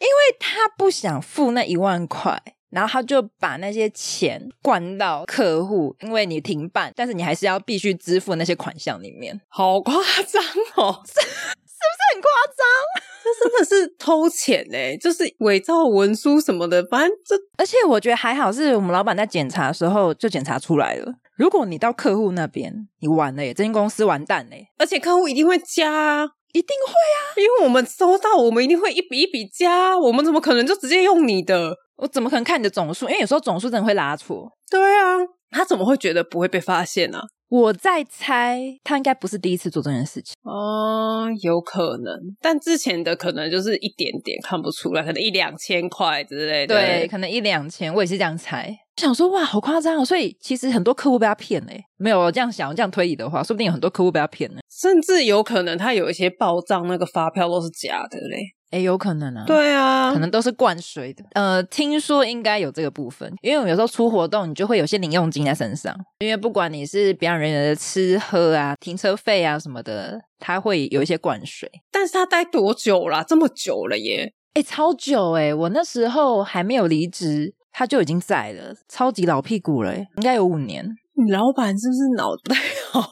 [0.00, 2.40] 因为他不想付那一万块。
[2.70, 10.42] 然后他就把那些钱灌到客户，因为你停办，但是你还是要必须支付那些款项里面，好夸张
[10.76, 11.00] 哦！
[11.06, 12.66] 是是不是很夸张？
[13.26, 17.34] 这真的是偷钱哎，就是伪造文书什么的，反正这……
[17.56, 21.12] 而且我觉得还好，是我们老板在检查的时候就检查出来了。
[21.36, 24.68] 如果你到客户那边，你完了耶，这间公司完蛋嘞！
[24.78, 31.76] 而且客户一定会加，一定会啊，因为我们收到，我们一定会一笔一笔加，我们怎么可能就直接用你的？
[31.96, 33.06] 我怎么可能看你的总数？
[33.08, 34.50] 因为有时候总数真的会拉错。
[34.70, 35.16] 对啊，
[35.50, 37.24] 他怎么会觉得不会被发现呢、啊？
[37.48, 40.34] 我在猜，他应该不是第一次做这件事情。
[40.42, 46.74] 哦，有可能，但之前的可能就是一点点看不出来，可能一两千块之类的。
[46.74, 48.76] 对，可能一两千，我也是这样猜。
[48.96, 50.04] 想说哇，好夸张哦！
[50.04, 51.72] 所以其实很多客户被他骗了。
[51.98, 58.55] 没有这样想，这样推理的话，说不定有很多客户被他骗了，甚至有可能他有一些报账那个发票都是假的嘞。
[58.72, 61.24] 诶，有可能啊，对啊，可能都是灌水的。
[61.34, 65.96] 呃，听说应该有这个部分，因为我们有时候出活动，你就会有些零用金在身上。
[66.18, 71.70] 因为不管你是表演人员的吃喝啊、停车费啊什么的，他会有一些灌水。
[71.92, 73.22] 但是他待多久啦？
[73.26, 74.32] 这么久了耶！
[74.54, 80.84] 诶，超久诶，我那时候还没有离职，他就已经在了，超级老屁股了，应该有五年。
[81.14, 82.56] 你老板是不是脑袋
[82.90, 83.10] 好？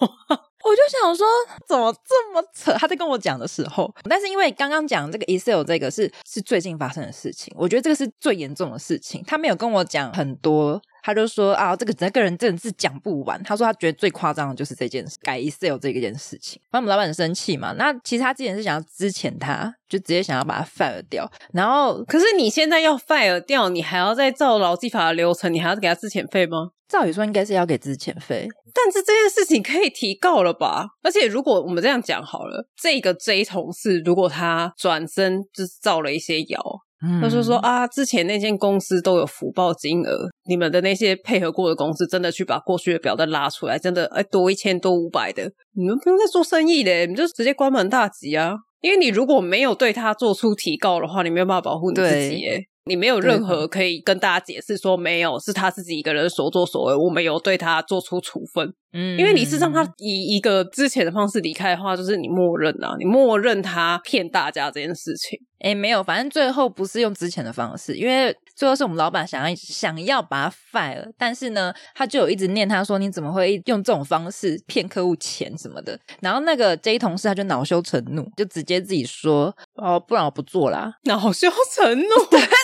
[0.64, 1.26] 我就想说，
[1.66, 2.72] 怎么这么扯？
[2.72, 9.22] 他在跟我讲的时候，但是因为刚刚讲这个 Excel 这个是是最近发生的事情，我觉得这个是最严重的事情。
[9.26, 13.40] 他没有跟我讲很多，他就说啊，这个整个人真的是讲不完。
[13.42, 17.74] 他说他觉得最夸张的就是这件事，改 Excel 这一件事情，反正我们老板很生气嘛。
[17.74, 21.30] 那其实他之前是想要支遣他，就直接想要把他 fire 掉。
[21.52, 26.70] 然后，可是你现在要 fire 掉，你还要再照劳基法的流程，你还要给他支遣费吗？
[26.88, 30.86] 照理说应该是要给资遣费，但是这件事情可以提告了吧？
[31.02, 36.62] 而且如果我们这样讲好了，这个 J 同事如果他转身就是造了一些谣，
[37.04, 48.54] 嗯，他就说啊，之前那间公司都有福报金额，你们的那些配合过的公司真的去把过去的表单拉出来，真的哎多一千多五百的，你们不用再做生意的，你就直接关门大吉啊！
[48.80, 52.60] 因为你如果没有对他做出提告的话，你没有办法保护你自己耶。
[52.86, 58.72] 你没有任何可以跟大家解释说没有，是他自己一个人所作所为，我没有对他做出处分。
[58.92, 65.38] 嗯，因为你是让他以一个之前的方式离开的话，就是你默认啊，你默认他骗大家这件事情。
[65.58, 82.06] 哎，没有，反正最后不是用之前的方式，因为最后是我们老板想要想要把他 fire，但是呢，他就有一直念他说，你怎么会用这种方式骗客户钱什么的，然后那个 J 同事他就恼羞成怒，就直接自己说哦，不然我不做啦， 恼羞成怒。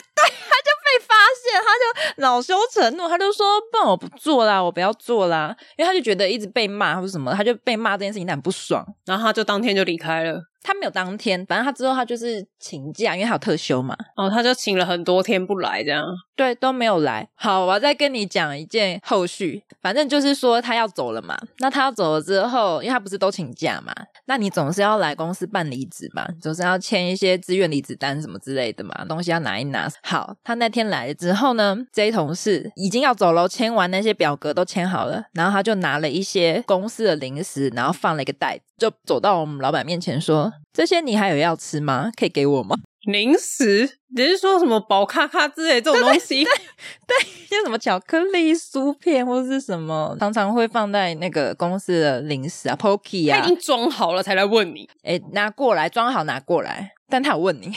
[1.55, 10.41] 他就恼羞成怒，他就说：“不我不做啦，我不要做啦。”因为他就觉得一直被骂或者什么，他就被骂这件事情很不爽，然后他就当天就离开了。
[10.63, 13.97] 他没有当天，反正他之后他就是请假，因为他有特休嘛。
[14.17, 16.05] 哦，他就请了很多天不来，这样。
[16.37, 17.29] 对，都没有来。
[17.35, 19.63] 好，我要再跟你讲一件后续。
[19.83, 21.39] 反正就是说他要走了嘛。
[21.59, 23.95] 那他要走了之后，因为他不是都请假嘛，
[24.27, 29.91] 那你总是要来公司办离职嘛，总是要签一些自愿离职单什么之类的嘛，东西要拿一拿。
[30.03, 40.51] 好，他那天来了之后呢，这一同事已经要走了，签完那些表格都签好了，然后他就拿了一些公司的零食，然后放了一个袋子，就走到我们老板面前说。
[40.73, 42.11] 这些你还有要吃吗？
[42.19, 42.77] 可以给我吗？
[43.03, 43.99] 零食？
[44.17, 46.43] 你是说什么宝咖咖之类这种东西？
[46.45, 46.55] 对
[47.49, 54.89] 像什么巧克力酥片或者是什么，常常会放在那个公司的零食啊，Pocky 啊，他已经装好了才来问你。
[55.03, 56.93] 哎，拿过来，装好拿过来。
[57.09, 57.73] 但他有问你，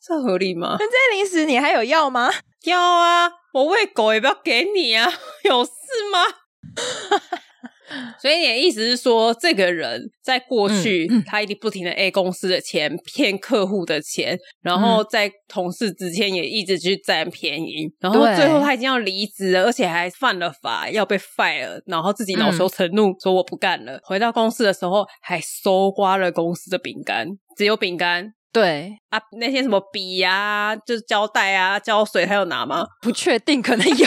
[0.00, 0.76] 这合理吗？
[0.78, 2.30] 那这些零食你还有要吗？
[2.64, 5.12] 要啊，我喂狗也不要给你啊，
[5.44, 5.70] 有事
[6.12, 6.24] 吗？
[8.20, 24.00] 所以你的意思是说，这个人在过去，嗯嗯、他一直不停的 A 公司的钱，骗客户的钱，然后在同事之间也一直去占便宜，然后最后他已经要离职了，而且还犯了法，要被 fire，然后自己恼羞成怒，说我不干了。
[24.02, 28.32] 回到公司的时候，还搜刮了公司的饼干，只有饼干。
[28.52, 32.86] 对啊，那些什么笔呀、啊，就是胶带啊、胶水，他有拿吗？
[33.02, 34.06] 不确定，可能有。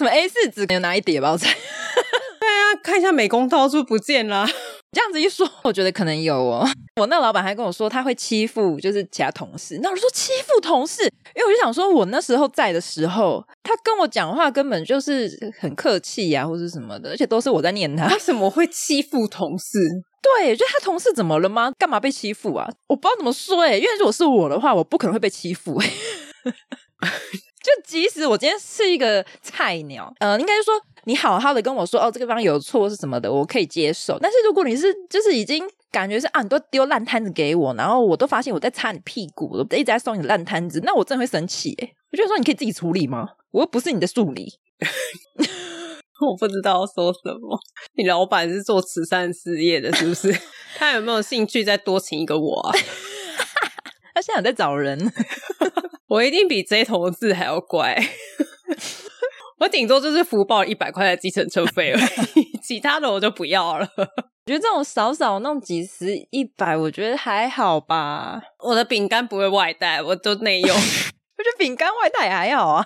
[0.00, 1.30] 什么 A 四纸有拿一叠吧？
[1.32, 1.46] 我猜。
[2.40, 4.46] 对啊，看一下美工刀就不见了？
[4.92, 6.66] 这样子一说，我觉得可能有哦。
[6.98, 9.78] 我那老板还跟我说他会欺负，就是其他同事。
[9.82, 11.02] 那我说欺负同事，
[11.36, 15.30] 因为我就想说，我那时候在的时候，他跟我讲话根本就是
[15.60, 18.06] 很客气呀、啊，或是什么的，而且都是我在念他。
[18.08, 19.78] 为什么会欺负同事？
[20.40, 21.70] 对，就他同事怎么了吗？
[21.78, 22.66] 干嘛被欺负啊？
[22.88, 25.90] 我不知道怎么说哎，因为如果是我的话，我不可能会被欺负哎。
[27.62, 34.18] 就即使我今天是一个菜鸟，呃，应该是说你好好的跟我说哦，这个地方有错是什么的，我可以接受。
[34.18, 41.92] 但是如果你是就是已经感觉是啊，你都丢烂摊子给我，然后我都发现我在擦你屁股，我一直在送你烂摊子，那我真的会生气哎。
[42.12, 43.28] 我就说你可以自己处理吗？
[43.50, 44.54] 我又不是你的助理。
[46.20, 47.58] 我不知道说什么。
[47.94, 50.34] 你老板是做慈善事业的，是不是？
[50.76, 52.72] 他有没有兴趣再多请一个我啊？
[54.14, 55.12] 他现在有在找人。
[56.10, 57.96] 我一定比 J 同志还要乖。
[59.60, 62.00] 我顶多就是福报一百块的计程车费而
[62.34, 63.86] 已， 其他的我就不要了。
[63.96, 68.40] 我觉得这种少少弄几十、一百，我觉得还好吧。
[68.64, 70.76] 我的饼干不会外带，我都内用。
[70.76, 72.84] 我觉得饼干外带也还好啊。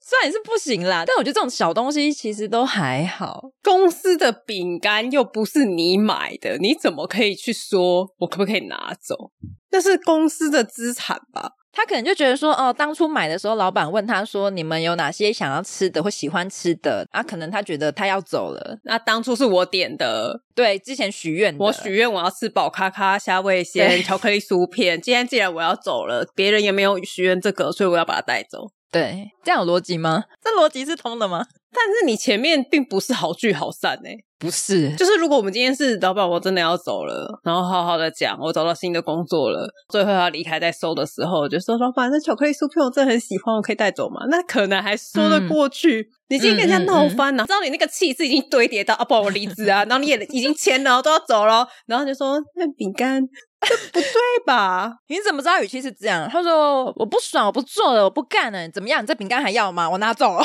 [0.00, 3.50] 虽然也是不行啦，但我觉得这种小东西其实都还好。
[3.62, 9.30] 公司的饼干又不是你买的，你怎么可以去说我可不可以拿走？
[9.70, 11.52] 那是公司的资产吧？
[11.72, 17.06] 他可能就觉得说，哦，当初买的时候，老板问他说，你们有哪些想要吃的或喜欢吃的？
[17.12, 18.78] 啊，可能他觉得他要走了。
[18.84, 25.00] 那当初是我点的，对，之前许愿，我许愿我要吃宝咖咖虾味鲜 巧克力酥片。
[25.00, 28.72] 今天既然我要走了，别人也没有许愿这个，所以我要把它带走。
[28.90, 30.24] 对，这样有逻辑吗？
[30.42, 31.46] 这逻辑是通的吗？
[31.72, 44.20] 但是你前面并不是好聚好散哎、欸，不是，就是如果我们今天是老板，我真的要走了，然后好好的讲，我找到新的工作了，最后要离开再收的时候，就说老板，那巧克力酥片我真的很喜欢，我可以带走吗？
[44.30, 46.00] 那可能还说得过去。
[46.00, 53.22] 嗯、你今天跟人家闹翻了，知道你那个气势已经堆叠到啊，不然我离职啊，然后你也已经签了，都要走了，然后就说那饼干。
[53.60, 54.10] 这不对
[54.46, 54.90] 吧？
[55.08, 56.26] 你怎么知道语气是这样？
[56.32, 59.02] 他说：“我不爽，我不做了，我不干了，怎么样？
[59.02, 59.90] 你这饼干还要吗？
[59.90, 60.42] 我拿走了。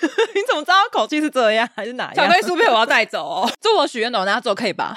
[0.34, 2.14] 你怎么知道口气是这样，还是哪样？
[2.14, 4.96] 巧克力酥片我要带走哦， 祝我许愿的我拿走可以吧？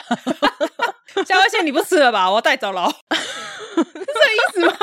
[1.28, 2.30] 小威蟹你不吃了吧？
[2.30, 2.89] 我要带走了，
[3.76, 3.91] 是这
[4.34, 4.74] 意思吗？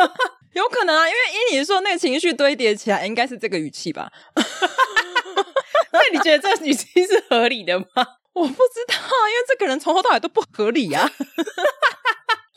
[0.54, 1.18] 有可能啊，因为
[1.54, 4.10] 依你说那个情绪堆叠起来，应该是这个语气吧？
[5.92, 7.86] 那你觉得这个语气是合理的吗？
[8.34, 11.10] 我不知道，因为这个人从头到尾都不合理啊！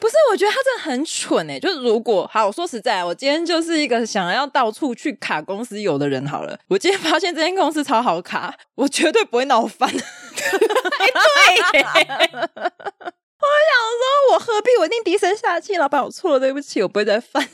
[0.02, 1.60] 不是，我觉得他真的很蠢哎。
[1.60, 6.58] 就是如果好，我说实在，我今天就是一个想要到处去卡公司有的人好了。
[6.70, 9.88] 我今天发现这间公司超好卡，我绝对不会闹翻。
[9.92, 10.08] 对，我
[11.80, 12.10] 想
[14.02, 14.72] 说，我何必？
[14.80, 17.48] 我一定低声下气，老板，我错了，对不起，我不会再犯。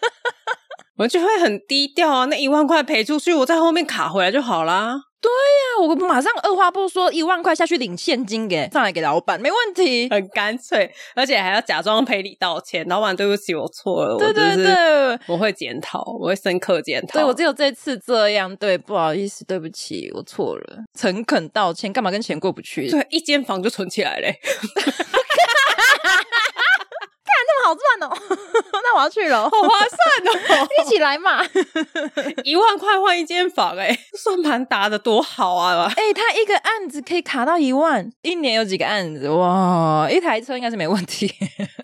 [0.96, 5.09] 我就会很低调啊，那一万块赔出去，我在后面卡回来就好啦。
[5.20, 12.86] 对呀、啊，我马上二话不说，一万块下去领现金给上来给老板，没问题，很干脆，而且还要假装赔礼道歉。
[12.88, 17.18] 老板，对不起，我错了，对对对，我会检讨，我会深刻检讨。
[17.18, 21.92] 对，我只有这次这样，对，不好意思，对不起，我错了，诚恳道歉。
[21.92, 22.88] 干嘛跟钱过不去？
[22.88, 24.40] 对，一间房就存起来嘞。
[27.70, 28.16] 好赚哦，
[28.82, 31.40] 那我要去了，好划算哦， 一起来嘛！
[32.42, 35.86] 一万块换一间房，哎，算盘打的多好啊！
[35.96, 39.28] 哎，他一个案子可以卡到一万，一年有几个案子？
[39.30, 41.32] 哇，一台车应该是没问题。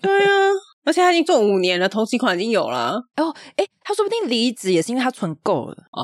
[0.01, 0.29] 对啊。
[0.85, 2.93] 而且他已经做五年了，投期款已经有了。
[3.17, 6.03] 哦，哎，他说不定离职也是因为他存够了啊。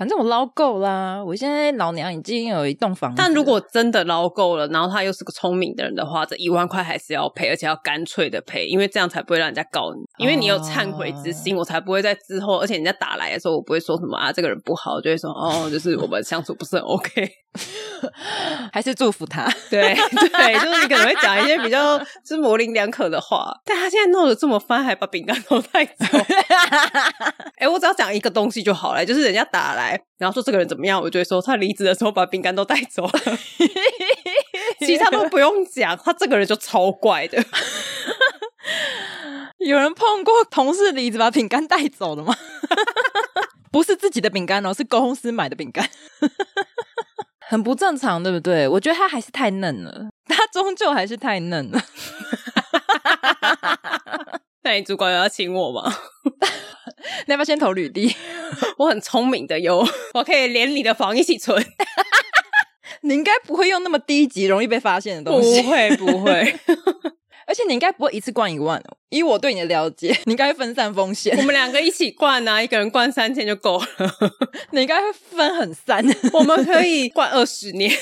[0.00, 3.16] 反正我捞够啦，我现在老娘已经有一栋房子。
[3.18, 10.00] 但如果真的捞够了，然后他又是个聪明的人的话，这一万块还是要赔，而且要干脆的赔，因为这样才不会让人家告你。
[10.16, 17.30] 因为你有忏悔之心，我才不会在之后，而且人家打来的时候，我不会说什么啊，这个人不好，就会说哦，就是我们相处不是很 OK。
[18.72, 26.06] 还是祝福他， 对对，就是你可能会讲一些比较就是模棱两可的话，但他现在弄得这么翻，还把饼干都带走。
[27.58, 33.20] 哎、欸，我只要讲一个东西就好了，就是人家打来，然后说这个人怎么样，我就会说他离职的时候把饼干都带走了，
[34.84, 37.42] 其他都不用讲，他这个人就超怪的。
[39.58, 42.34] 有人碰过同事离职把饼干带走了吗？
[43.70, 45.88] 不是自己的饼干哦，是公司买的饼干，
[47.48, 48.66] 很不正常，对不对？
[48.66, 51.80] 我觉得他还是太嫩了，他终究还是太嫩了。
[54.62, 55.92] 那你主管有要请我吗？
[57.26, 58.14] 你要不要先投履历？
[58.80, 61.62] 我很聪明的哟， 我可以连你的房一起存。
[63.02, 65.60] 你应该不会用那么低级、容易被发现的东西。
[65.60, 66.58] 不会，不会。
[67.46, 68.96] 而且你应该不会一次灌一万哦。
[69.10, 71.36] 以我对你的了解，你应该会分散风险。
[71.36, 73.86] 我们两个一起灌啊，一个人灌三千就够了。
[74.70, 76.02] 你应该会分很散。
[76.32, 77.92] 我们可以灌二十年，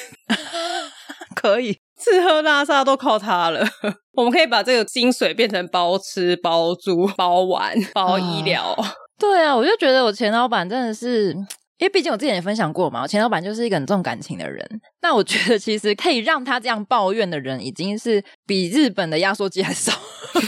[1.35, 3.67] 可以吃喝拉撒都靠它了。
[4.13, 8.75] 我们可以把这个薪水变成包吃、包住、包玩、包医疗。
[8.79, 8.85] 哦。
[9.19, 11.37] 对啊，我就觉得我前老板真的是。
[11.79, 14.69] 因为毕竟我之前也分享过嘛，我前老板就是一个很重感情的人。
[15.01, 19.93] 那我觉得其实可以让他这样抱怨的人，已经是比日本的压缩机还少。
[20.35, 20.43] 所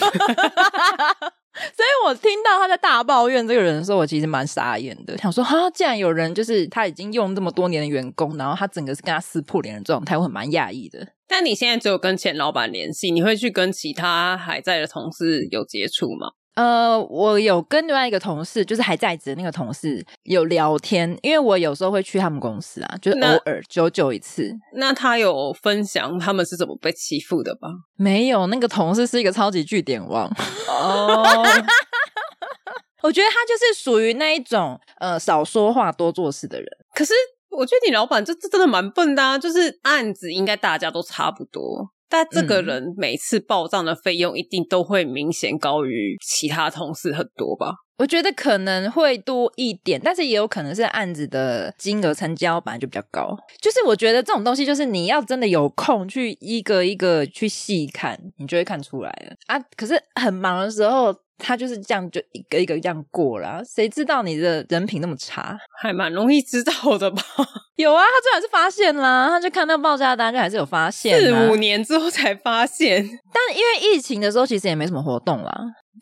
[1.85, 11.07] 以我听到他在大抱怨这个人的时候，我其实蛮傻眼的，想说哈，既然有人就是他已经用这么多年的员工，然后他整个是跟他撕破脸的状态，我很蛮讶异的。
[11.29, 16.31] 但你现在只有跟前老板联系，你会去跟其他还在的同事有接触吗？
[16.55, 24.53] 呃，我有跟另外一个同事，就是还在职的那个同事有聊天，因为我有时候会去他们公司啊，就是偶尔久久一次。
[24.75, 27.69] 那他有分享他们是怎么被欺负的吧？
[27.97, 30.27] 没有，那个同事是一个超级据点王
[30.69, 31.45] 哦。
[33.03, 36.69] 我觉得他就是属于那一种呃少说话多做事的人。
[36.95, 37.15] 可是
[37.49, 41.91] 我觉得你老板这这真的蛮笨的啊，就是案子应该大家都差不多。
[42.11, 47.73] 但这个人每次报账的费用一定都会明显高于其他同事很多吧？
[47.99, 53.37] 我觉得可能会多一点，但是也有可能是案子的金额成交本来就比较高。
[53.61, 59.59] 就是我觉得这种东西，就是你要真的有空去一个一个去细看，你就会看出来了啊。
[59.77, 61.15] 可是很忙的时候。
[61.41, 63.61] 他就是这样，就一个一个这样过了。
[63.65, 65.59] 谁知道你的人品那么差？
[65.83, 67.23] 还蛮容易知道的吧？
[67.77, 71.19] 有啊，他最后是发现啦，他就看到报价单，就还是有发现。
[71.19, 75.53] 四五年之后才发现，但因为疫情的时候，其实也没什么活动啦。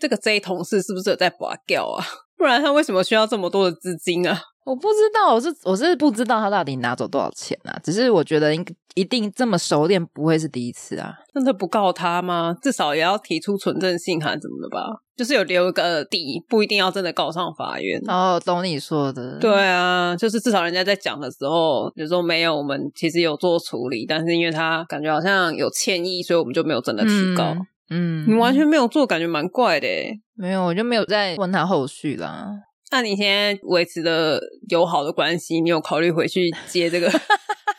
[0.01, 2.05] 这个 J 同事是不是有在拔掉啊？
[2.37, 4.41] 不然他为什么需要这么多的资金啊？
[4.65, 7.79] 我不知道，我是我是不知道他到底拿走多少钱啊。
[7.83, 8.65] 只是我觉得应
[8.95, 11.15] 一定这么熟练，不会是第一次啊。
[11.33, 12.55] 真的不告他吗？
[12.63, 15.01] 至少也要提出存证信函什么的吧？
[15.19, 18.01] 就是有留一个底，不一定要真的告上法院。
[18.07, 19.37] 哦，懂你说的。
[19.41, 27.45] 对啊，就是至少人家在讲的时候，有时候没有，我们其实有做处理，但是因为他感觉好像有歉意，所以我们就没有真的提告。
[27.45, 29.89] 嗯嗯，你完全没有做，感觉蛮怪的。
[30.37, 32.51] 没有，我就没有再问他后续啦。
[32.93, 37.11] 那你现在维持的友好的关系，你有考虑回去接这个？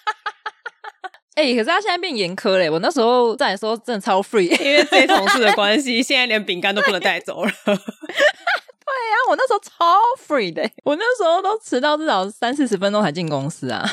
[1.39, 2.69] 哎、欸，可是他现在变严苛嘞。
[2.69, 7.51] 我那时候在的时候真的超 free，因为这些同事的 关系，现在连饼干都不能带走了。
[7.65, 13.89] 对呀、啊，我那时候超 free 的，我那时候都迟到至少三四十分钟才进公司啊。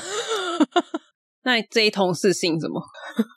[1.44, 2.82] 那你这一同事姓什么？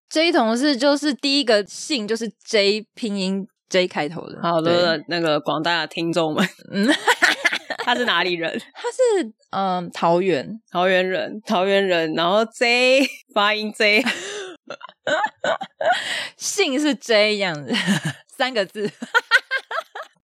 [0.10, 4.40] 这一同事就是第一个姓就是 J 拼音 J 开头的。
[4.42, 6.44] 好的，那个广大的听众们，
[6.74, 6.88] 嗯，
[7.90, 8.52] 他是哪里人？
[8.76, 12.14] 他是嗯桃园，桃园人，桃园人。
[12.14, 14.04] 然后 J 发音 J，
[16.38, 17.74] 姓是 J 这样子，
[18.38, 18.92] 三个字。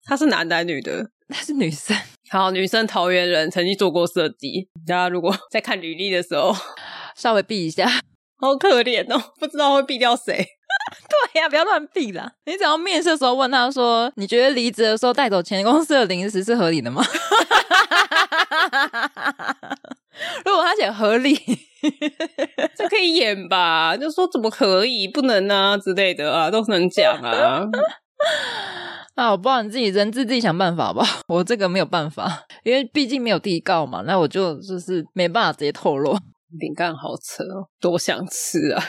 [0.04, 1.08] 他是男的还是女的？
[1.30, 1.96] 他是女生。
[2.30, 4.68] 好，女生桃园人，曾经做过设计。
[4.86, 6.54] 大家如果在看履历的时候。
[7.16, 7.88] 稍微避一下，
[8.38, 10.44] 好可怜哦，不知道会避掉谁。
[11.32, 12.32] 对呀、啊，不要乱避啦。
[12.46, 17.02] 你只要面试的时候问他说：“你觉得离职的时候带走前公司的零食是合理的吗？”
[20.44, 21.34] 如果他写合理，
[22.76, 23.96] 这可以演吧？
[23.96, 27.62] 就说怎么可以，不能啊之类的啊，都是能讲啊。
[29.16, 31.06] 那我不知道你自己人资自己想办法吧。
[31.28, 34.02] 我这个没有办法，因为毕竟没有递告嘛。
[34.06, 36.16] 那我就就是没办法直接透露。
[36.58, 38.82] 饼干好吃哦，多想吃啊！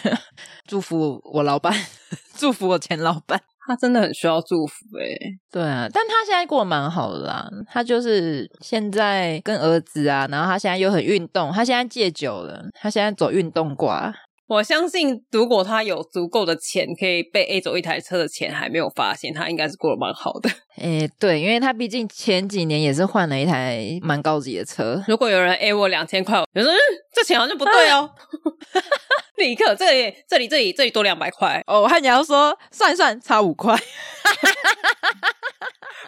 [0.66, 1.72] 祝福我老板，
[2.36, 5.16] 祝福我前老板，他真的很需要祝福诶。
[5.50, 7.48] 对啊，但他现在过得蛮好的啦。
[7.70, 14.14] 他就是现在跟儿子啊，然后他现在又很运动，他现在戒酒了，他现在走运动挂。
[14.48, 20.48] 我相信，如果他有足够的钱，可以被 A 走一台车的钱还没有发现，他应该是过得蛮好的。
[20.80, 25.04] 诶，对，因为他毕竟前几年也是换了一台蛮高级的车。
[25.06, 26.78] 如果有人 A 我两千块，我说嗯，
[27.12, 28.10] 这钱好像不对哦。
[28.10, 28.80] 啊、
[29.36, 31.82] 立刻，这里这里这里这里多两百块哦。
[31.82, 33.78] 我看你要说算一算，差五块，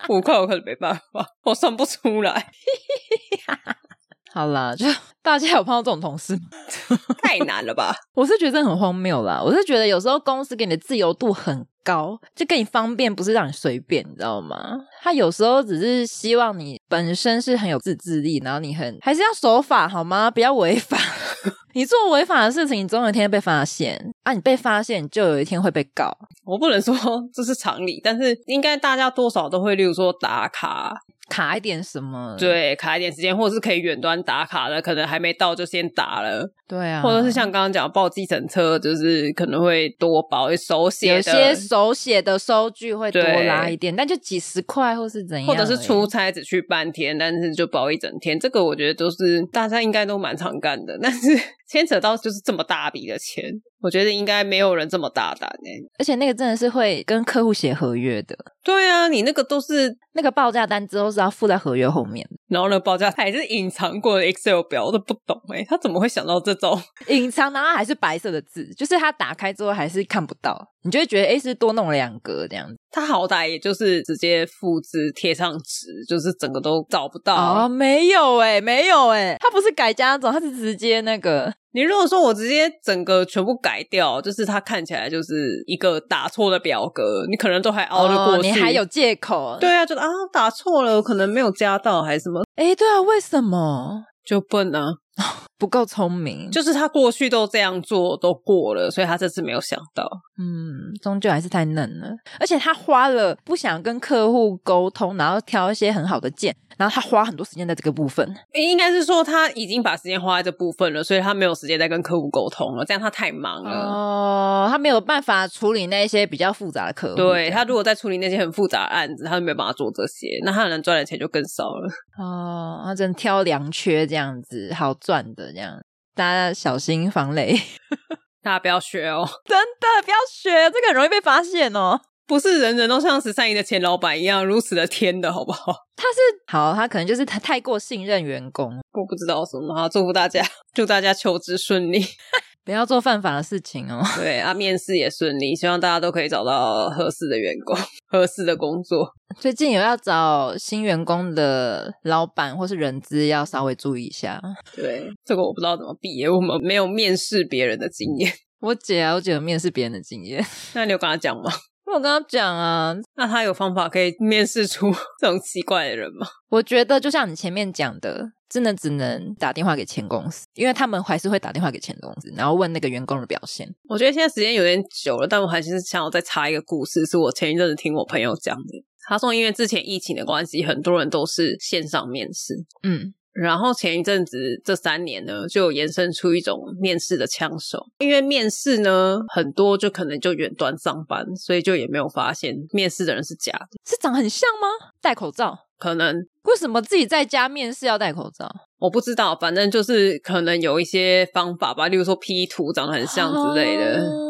[0.09, 2.51] 五块我可能没办法，我算不出来。
[4.33, 4.87] 好啦，就
[5.23, 6.43] 大家有碰到这种同事吗？
[7.23, 7.95] 太难了吧？
[8.15, 9.43] 我是觉得很荒谬啦。
[9.45, 14.79] 我是觉得有时候公司给你的自由度很高，就给你方便，不是让你随便，你知道吗？
[15.03, 20.29] 他有时候只是希望你本身是很有自制力，然后你很还是要守法好吗？
[20.35, 20.99] 不要违法。
[21.73, 24.33] 你做违法的事情，你总有一天被发现啊！
[24.33, 26.13] 你被发现，就有一天会被告。
[26.45, 26.93] 我不能说
[27.33, 30.93] 这是常理，但是应该大家多少都会，例如说打卡。
[31.29, 32.35] 卡一点什么？
[32.37, 36.53] 对，卡一点时间，或者是可以远端打卡的，可能还没到就先打了。
[36.67, 51.29] 对啊，或者是像刚刚讲报计程车，就是可能会多报手写，有些手写的收据会多拉一点，但就几十块或是怎样，或者是出差只去半天，但是就包一整天，这个我觉得都是大家应该都蛮常干的，但是
[51.71, 53.45] 牵扯到就是这么大笔的钱。
[53.83, 58.37] 我觉得应该没有人这么大胆哎，而且那个真的是会跟客户写合约的。
[58.63, 72.77] 对啊，你那个都是那个报价单之后是要附在合约后面，然后那个报价还是隐藏过的 Excel 表，我都不懂哎，他怎么会想到这种 隐藏，然后还是白色的字，就是他打开之后还是看不到，你就会觉得哎，是多弄了两格这样子。
[72.91, 81.51] 他好歹也就是直接复制贴上纸，就是整个都找不到哦，没有哎，没有哎，他不是改加总，他是直接那个。
[81.73, 88.49] 你如果说我直接整个全部改掉，就是它看起来就是一个打错的表格，你可能都还熬得过去。
[88.49, 89.57] 哦，你还有借口？
[89.61, 92.43] 对啊，就啊打错了，我可能没有加到还是什么？
[92.57, 94.81] 哎对啊，为什么就笨呢？
[95.61, 100.09] 不够聪明，就是他过去都这样做都过了，所以他这次没有想到。
[100.39, 102.09] 嗯，终究还是太嫩了，
[102.39, 108.27] 而且他花了不想跟客户沟通，然后挑一些很好的件，然后他花很多时间在这个部分。
[108.55, 113.71] 应该是说他已经把时间花在这部分了，所以他没有时间再跟客户沟通了，这样他太忙了。
[113.71, 117.17] 哦，他没有办法处理那些比较复杂的客户。
[117.17, 121.87] 对，他如果在处理那些很复杂的案子，他就没有办法做这些，那他能赚的钱就更少了。
[122.19, 125.53] 哦，他只能挑良缺这样子，好赚的。
[125.53, 125.81] 这样，
[126.15, 127.55] 大家小心防雷，
[128.43, 129.29] 大家不要学哦！
[129.47, 132.01] 真的不要学，这个很容易被发现哦。
[132.27, 135.73] 不是人人都像十三姨的前老板一样如此的天的，好不好？
[135.97, 138.79] 他是好，他可能就是他太过信任员工。
[138.93, 140.41] 我不知道什么，好，祝福大家，
[140.73, 142.01] 祝大家求职顺利。
[142.71, 144.01] 不要做犯法的事情哦。
[144.17, 149.13] 对啊，面试也顺利，希望大家都可以找到合适的员工、 合适的工作。
[149.41, 154.41] 最近有要找新员工的老板或是人资，要稍微注意一下。
[154.77, 158.33] 对，这个我不知道怎么避，我们没有面试别人的经验。
[158.61, 160.41] 我姐啊，我姐有面试别人的经验。
[160.75, 161.51] 那你有跟她讲吗？
[161.93, 166.27] 我跟他讲啊，那他有方法可以面试出 这种奇怪的人吗？
[166.49, 168.33] 我觉得就像你前面讲的。
[168.51, 173.73] 真的只能打电话给前公司，因为他们还是会打电话给前公司，然后问那个员工的表现。
[173.89, 178.85] 我觉得现在时间有点久了，但我还是想要再插一个故事，是我前一阵子听我朋友讲的。
[179.09, 194.93] 他说，因为之前疫情的关系，很多人都是线上面试，嗯，然后前一阵子这三年呢，就延伸出一种面试的枪手，因为面试呢很多就可能就远端上班，所以就也没有发现面试的人是假的，是长很像吗？
[195.01, 195.57] 戴口罩。
[195.79, 198.47] 可能为什么自己在家面试要戴口罩？
[198.79, 204.30] 我不知道，反正就是可能有一些方法吧，例如说 P 图长得很像之类的、哦、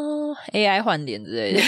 [0.52, 1.60] AI 换脸之类的，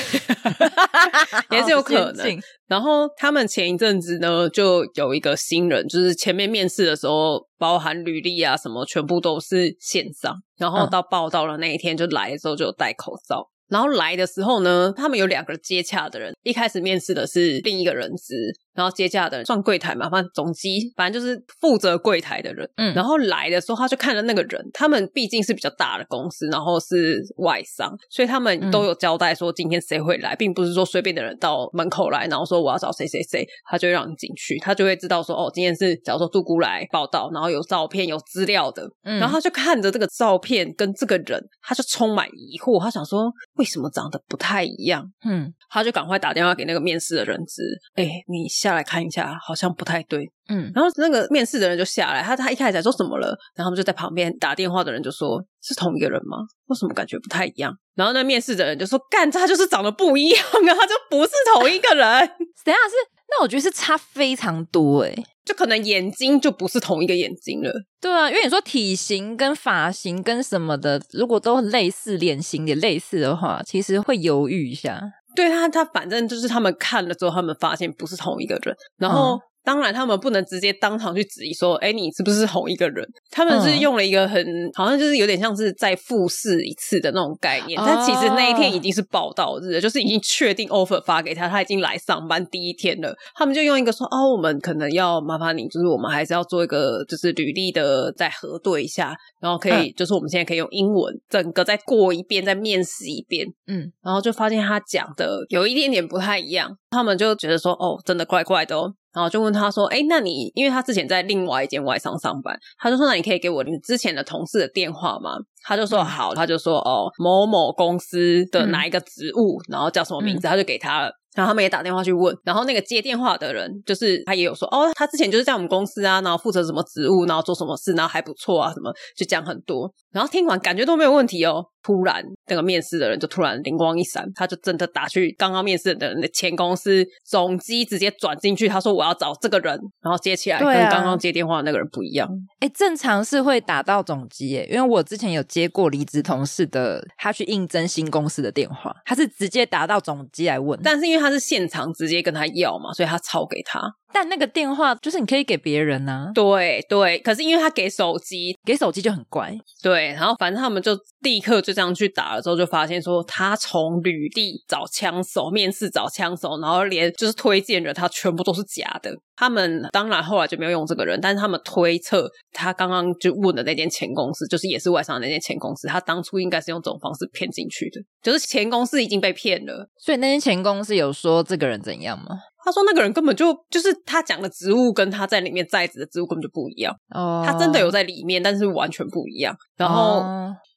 [1.51, 2.39] 也是有可能。
[2.66, 13.49] 然后他们前一阵子呢，就有一个新人，就是前面面试的时候，包含履历啊什么，全部都是线上，然后到报道的那一天就来的时候就有戴口罩。
[13.68, 18.35] 然后来的时候呢，他们有两个接洽的人，一开始面试的是另一个人资。
[18.75, 22.68] 然后接驾的人算柜台嘛，反正总机，反正就是负责柜台的人。
[22.77, 45.05] 嗯，然后来的时候，他就看了那个人，他们毕竟是比较大的公司，然后是外商，所以他们都有交代说今天谁会来，并不是说随便的人到门口来，然后说我要找谁谁谁，他就会让你进去，他就会知道说哦，今天是假如说杜姑来报道，然后有照片有资料的，嗯，然后他就看着这个照片跟这个人，他就充满疑惑，他想说为什么长得不太一样？
[45.27, 47.62] 嗯，他就赶快打电话给那个面试的人资，
[47.97, 48.49] 哎，你。
[48.62, 50.30] 下来看一下，好像不太对。
[50.48, 56.38] 嗯，然后那个面试的人就下来，他他一开始在说什么了，然后他们就在旁边打电话的人就说：“是同一个人吗？
[56.66, 62.06] 为什么感觉不太一样？”然后那面试的人就说：“干，他就是长得不一样啊，他就不是同一个人。
[62.64, 62.94] ”等下是，
[63.30, 67.72] 那我觉得是差非常多诶，就可能眼睛就不是同一个眼睛了。
[68.00, 75.00] 对啊，因为你说体型跟发型跟什么的，如果都很类似，脸型也类似的话，其实会犹豫一下。
[75.35, 78.74] 对他，他反正就是他们看了之后，他们发现不是同一个人。
[78.97, 83.06] 然后当然他们不能直接当场去质疑说，哎，你是不是同一个人？
[83.30, 84.44] 他们是用了一个很
[84.74, 93.14] 好像就是有点像是再复试一次的那种概念，但其实那一天已经是报到日，就是已经确定 offer 发给他，他已经来上班第一天了。
[93.34, 108.94] 他们就用一个说，哦，我们可能要麻烦你，就是我们还是要做一个就是履历的再核对一下，然后可以就是我们现在可以用英文整个再过一遍，再面试一遍，嗯，然后就发现他讲的有一点点不太一样，他们就觉得说，哦，真的怪怪的哦。
[109.12, 121.10] 然后就问他说：“哎，那你因为他之前在另外一间外商上班，他就说那你可以给我你之前的同事的电话吗？”他就说：“好。”他就说：“哦，某某公司的哪一个职务，嗯、然后叫什么名字？”他就给他了。
[121.34, 131.64] 然后他们也打电话去问，然后那个接电话的人就是他也有说：“哦，他之前就是在我们公司啊，然后负责什么职务，然后做什么事，然后还不错啊，什么就讲很多。”然后听完感觉都没有问题哦。
[131.82, 138.68] 突然，那个面试的人就突然灵光一闪，他就真的打去刚刚面试的人的前公司总机，直接转进去。
[138.68, 142.28] 他说：“我要找这个人。”然后接起来，跟刚刚接电话的那个人不一样。
[142.60, 150.78] 哎、啊，正常是会打到总机耶，因为我之前有接过离职同事的，他去应征新公司的电话，他是直接打到总机来问。
[150.84, 153.80] 但是因为他是现场直接跟他要嘛，所以他抄给他。
[154.12, 157.18] 但那个电话就是你可以给别人啊，对对。
[157.20, 159.52] 可是因为他给手机，给手机就很怪。
[159.82, 169.12] 对，然后反正他们就立刻就这样去打了，之后就发现说他从履历找枪手，面试找枪手，然后连就是推荐人他全部都是假的。
[169.34, 179.88] 他们当然后来就没有用这个人，但是他们推测他刚刚就问的那间前公司，就是也是外商的那间前公司，他当初应该是用这种方式骗进去的，就是前公司已经被骗了。
[179.98, 182.36] 所以那间前公司有说这个人怎样吗？
[182.64, 186.94] 他说那个人根本就就是他讲的植物跟他在里面在职的植物根本就不一样。
[187.14, 189.56] 哦，他真的有在里面，但是完全不一样。
[189.76, 190.24] 然后。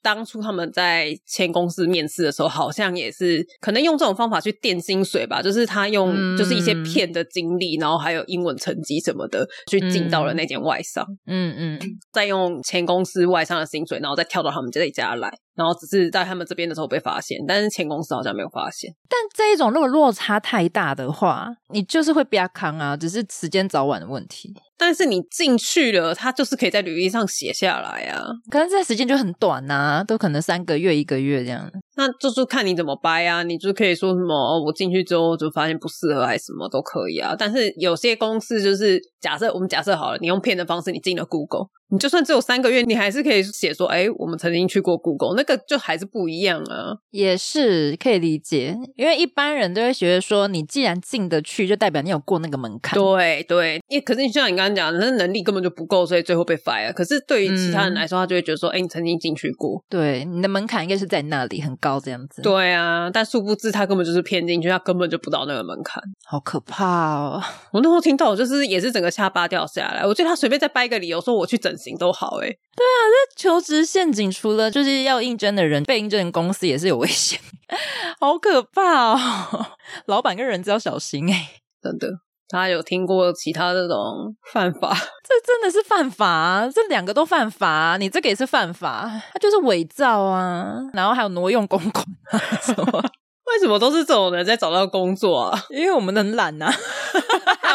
[0.05, 11.03] 哦当初他们在前公司面试的时候，好像也是可能用这种方法去垫薪水吧，就是他用就是一些骗的经历，嗯、然后还有英文成绩什么的，去进到了那间外商。
[11.25, 11.79] 嗯嗯，
[12.13, 18.93] 再用前公司外商的薪水，然后再跳到他们这一家来，然后只是在他们这边的时候被发现，但是前公司好像没有发现。
[19.09, 24.53] 但这一种如果落差太大的话，你就是会比较扛啊，只是时间早晚的问题。
[24.77, 28.21] 但是你进去了，他就是可以在履历上写下来啊。
[28.49, 31.71] 可是这时间就很短呐、都可能三个月、一个月这样。
[31.95, 37.35] 那就是看你怎么掰啊，你就可以说什么哦，我进去之后就发现不适合，还是什么都可以啊。
[37.37, 41.67] 但是有些公司就是假设我们假设好了，你用骗的方式，你进了 Google。
[41.89, 46.97] 你就算只有三个月，你还是可以写说，哎，我们曾经去过 Google，那个就还是不一样啊。
[47.11, 52.99] 也是可以理解，因为一般人都会觉得说，你既然进得去，就代表你有过那个门槛。
[52.99, 56.91] 对对，因为可是你像你刚刚讲的，那能力根本就不够，所以最后被 fire。
[56.91, 62.41] 可是对于其他人来说，嗯、他就会觉得说，哎，你曾经进去过，对，你的门槛应该是在那里很高这样子。
[62.41, 67.43] 对啊，但殊不知他根本就是骗进去，他根本就不到那个门槛，好可怕哦！
[67.71, 70.03] 我那时候听到，就是也是整个下巴掉下来。
[70.03, 72.47] 我觉得他随便再掰一个理由说我去整形都好，哎。
[72.47, 72.99] 对啊，
[73.35, 77.39] 这求职陷阱除了就是要应征的人，被应征的公司也是有危险，
[78.19, 79.67] 好可怕哦！
[80.07, 82.24] 老板跟人资要小心哎，真的。
[82.47, 84.89] 他有听过其他这种犯法？
[85.27, 86.69] 这真的是犯法啊！
[86.73, 93.03] 这两个都犯法啊，你这个也是犯法，他就是伪造啊，然后还有挪用公款啊什么？
[93.45, 95.63] 为什么都是这种人在找到工作啊？
[95.69, 96.71] 因为我们很懒呐，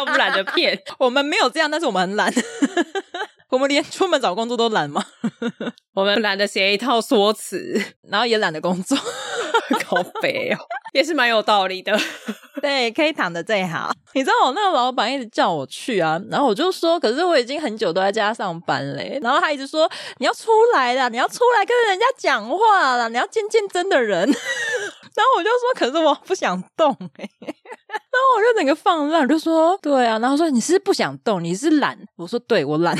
[0.00, 2.32] 我们懒得骗，我们没有这样，但是我们很懒。
[3.50, 5.04] 我们连出门找工作都懒吗？
[5.94, 8.96] 我们懒得写一套说辞，然后也懒得工作，
[9.86, 10.58] 好肥哦，
[10.92, 11.96] 也是蛮有道理的。
[12.60, 13.90] 对，可以躺的最好。
[14.12, 19.18] 你知道我那个老板一直叫我去啊，然后我就说，可是我已经很久都在家上班嘞。
[19.22, 24.28] 然后他一直说，你要出来啦，你要出来跟人家讲话啦，你要见见真的人。
[24.28, 27.28] 然后我就说，可是我不想动哎。
[27.40, 30.18] 然后我就整个放烂，就说对啊。
[30.18, 31.98] 然后说你是不想动，你是懒。
[32.16, 32.96] 我说对，我懒，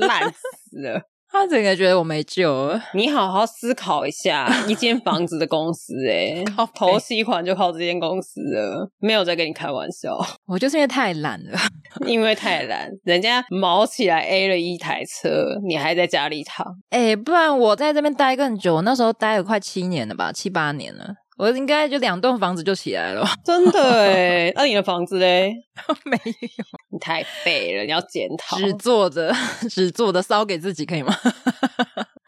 [0.00, 1.00] 懒死了。
[1.32, 2.82] 他整个觉得我没救了。
[2.94, 6.42] 你好好思考一下，一间房子的公司，哎，
[6.74, 10.18] 投期款就靠这间公司了，没有在跟你开玩笑。
[10.46, 11.58] 我就是因为太懒了，
[12.06, 16.66] 因为太懒，人家卯起来 A 了一台车，你还在家里躺。
[16.90, 21.14] 哎，不然我在这边待更久，那时候待了快七年了吧，七八年了。
[21.40, 24.52] 我应该就两栋房子就起来了， 真的哎。
[24.54, 25.54] 那、啊、你的房子嘞？
[26.04, 28.58] 没有，你太废了，你要检讨。
[28.58, 29.34] 只做着，
[29.70, 31.16] 只做的烧给自己可以吗？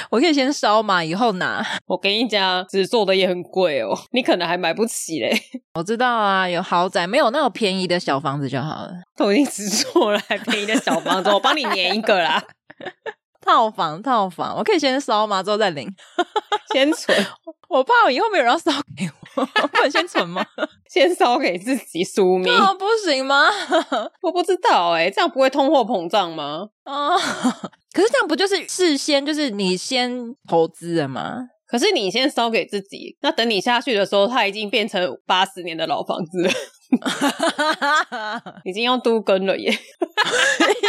[0.08, 1.62] 我可以先烧嘛，以后拿。
[1.86, 5.38] 我跟你讲，纸做的也很贵哦，你可能还买不起嘞。
[5.74, 8.92] 我知道啊，有豪宅，没有那种便宜的小房子就好了。
[9.14, 12.42] 都已经纸做了，还便宜的小房子，我帮你粘一个啦。
[13.44, 15.42] 套房，套房，我可以先烧嘛？
[15.42, 15.86] 之后再领，
[16.72, 17.14] 先存。
[17.73, 19.12] 我怕我以后没有人要烧给我。
[19.68, 20.45] 不能先存吗？
[20.91, 23.49] 先烧给自己书名，哦，不行吗？
[24.20, 26.68] 我不知道哎、欸，这样不会通货膨胀吗？
[26.85, 27.18] 啊、哦，
[27.93, 31.49] 可是这样不就是事先就是你先投资了吗？
[31.66, 36.53] 可是你先烧给自己，那等你下去的时候，它已经变成八十年的老房子了，
[38.64, 39.70] 已经要都更了耶。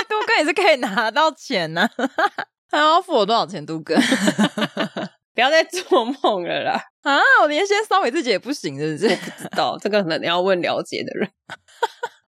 [0.09, 2.09] 都更也是可以拿到钱呢、啊，
[2.69, 3.97] 还要付我多少钱都更？
[5.33, 6.83] 不要再做梦了啦！
[7.01, 9.09] 啊，我连先烧毁自己也不行，是不是？
[9.09, 11.29] 我 不知道这个可能要问了解的人。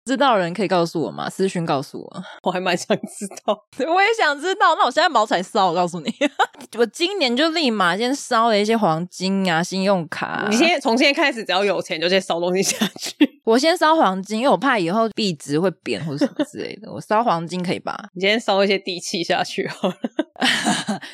[0.06, 1.28] 知道的人可以告诉我吗？
[1.28, 3.60] 私讯告诉我，我还蛮想知道。
[3.91, 4.76] 我也想知道。
[4.76, 6.14] 那我现在毛才烧，我告诉你，
[6.78, 10.47] 我今年就立马先烧了一些黄金啊、信用卡、啊。
[10.49, 13.16] 你先从现在开始，只要有钱就先烧东西下去。
[13.45, 16.91] 我先烧黄金，因为我怕以后币值会贬或者什么之类的。
[16.91, 18.10] 我烧黄金可以吧？
[18.14, 19.95] 你先烧一些地契下去好了。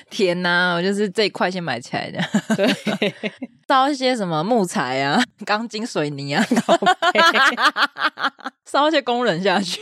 [0.10, 2.20] 天哪，我就是这一块先买起来的。
[2.56, 3.14] 对，
[3.72, 6.46] 烧一些什么木材啊、 钢筋水泥啊。
[8.70, 9.80] 烧一些工人下去，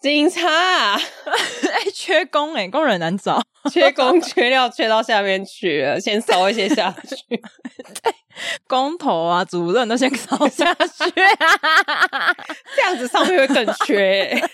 [0.00, 7.16] 警察哎、欸，缺工哎、欸，工人难找，缺工缺料缺到下面去了，先烧一些下去。
[8.00, 8.14] 对，
[8.68, 11.12] 工头啊，主任都先烧下去，
[12.76, 14.50] 这样子上面会更缺、欸。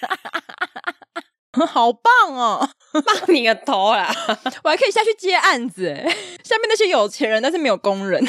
[1.67, 2.69] 好棒哦！
[2.93, 3.03] 棒
[3.35, 4.13] 你个头啦！
[4.65, 6.03] 我还可以下去接案子哎。
[6.43, 8.25] 下面那些有钱人，但是没有工人，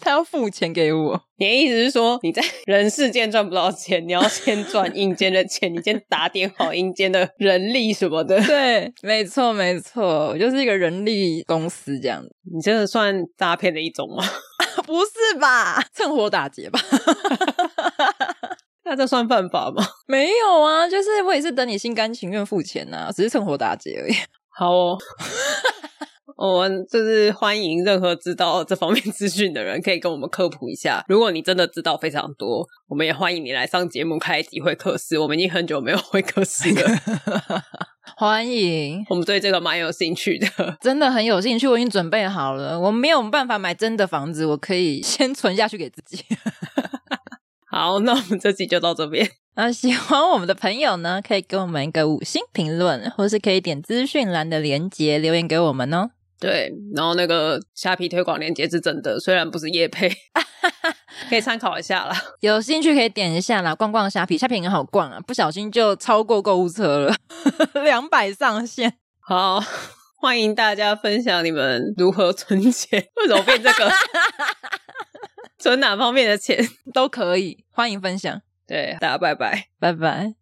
[0.00, 1.20] 他要付钱给我。
[1.38, 8.40] 你的意思是说，你在人世间赚不到钱，你要先赚阴间的钱，你先打点好阴间的人力什么的。
[8.46, 12.30] 对，没错没错，我就是一个人力公司这样子。
[12.52, 14.24] 你真的算诈骗的一种吗？
[14.86, 15.82] 不是吧？
[15.94, 16.80] 趁火打劫吧。
[18.90, 19.86] 那这算犯法吗？
[20.08, 24.12] 没有啊，就是我也是等你心甘情愿付钱呐、啊，只是趁火打劫而已。
[24.52, 24.98] 好哦，
[26.36, 31.04] 我们就是欢迎任何知道这方面资讯的人，可以跟我们科普一下。
[31.06, 35.16] 如果你真的知道非常多，我们也欢迎你来上节目开一集会客室。
[35.20, 37.62] 我们已经很久没有会客室了，
[38.16, 39.06] 欢迎。
[39.08, 41.68] 我们对这个蛮有兴趣的，真的很有兴趣。
[41.68, 46.24] 我已经准备好了，我没有办法买真的房子，我可以先存下去给自己。
[47.70, 49.30] 好，那我们这集就到这边。
[49.54, 56.10] 那喜欢我们的朋友呢，可以给我们一个五星评论，或是可以点资讯栏的连接留言给我们哦。
[56.40, 60.10] 对，然后那个虾皮推广链接是真的，虽然不是叶配，
[61.30, 62.16] 可以参考一下啦。
[62.40, 67.14] 有兴趣可以点一下啦，逛逛虾皮，虾皮很好逛啊，不小心就超过购物车了，
[67.84, 68.94] 两百上限。
[69.20, 69.62] 好，
[70.20, 73.88] 欢迎大家分享你们如何存钱，为什么变这个？
[75.60, 78.42] 存哪方面的钱 都可以，欢迎分享。
[78.66, 80.39] 对，大家拜拜，拜拜。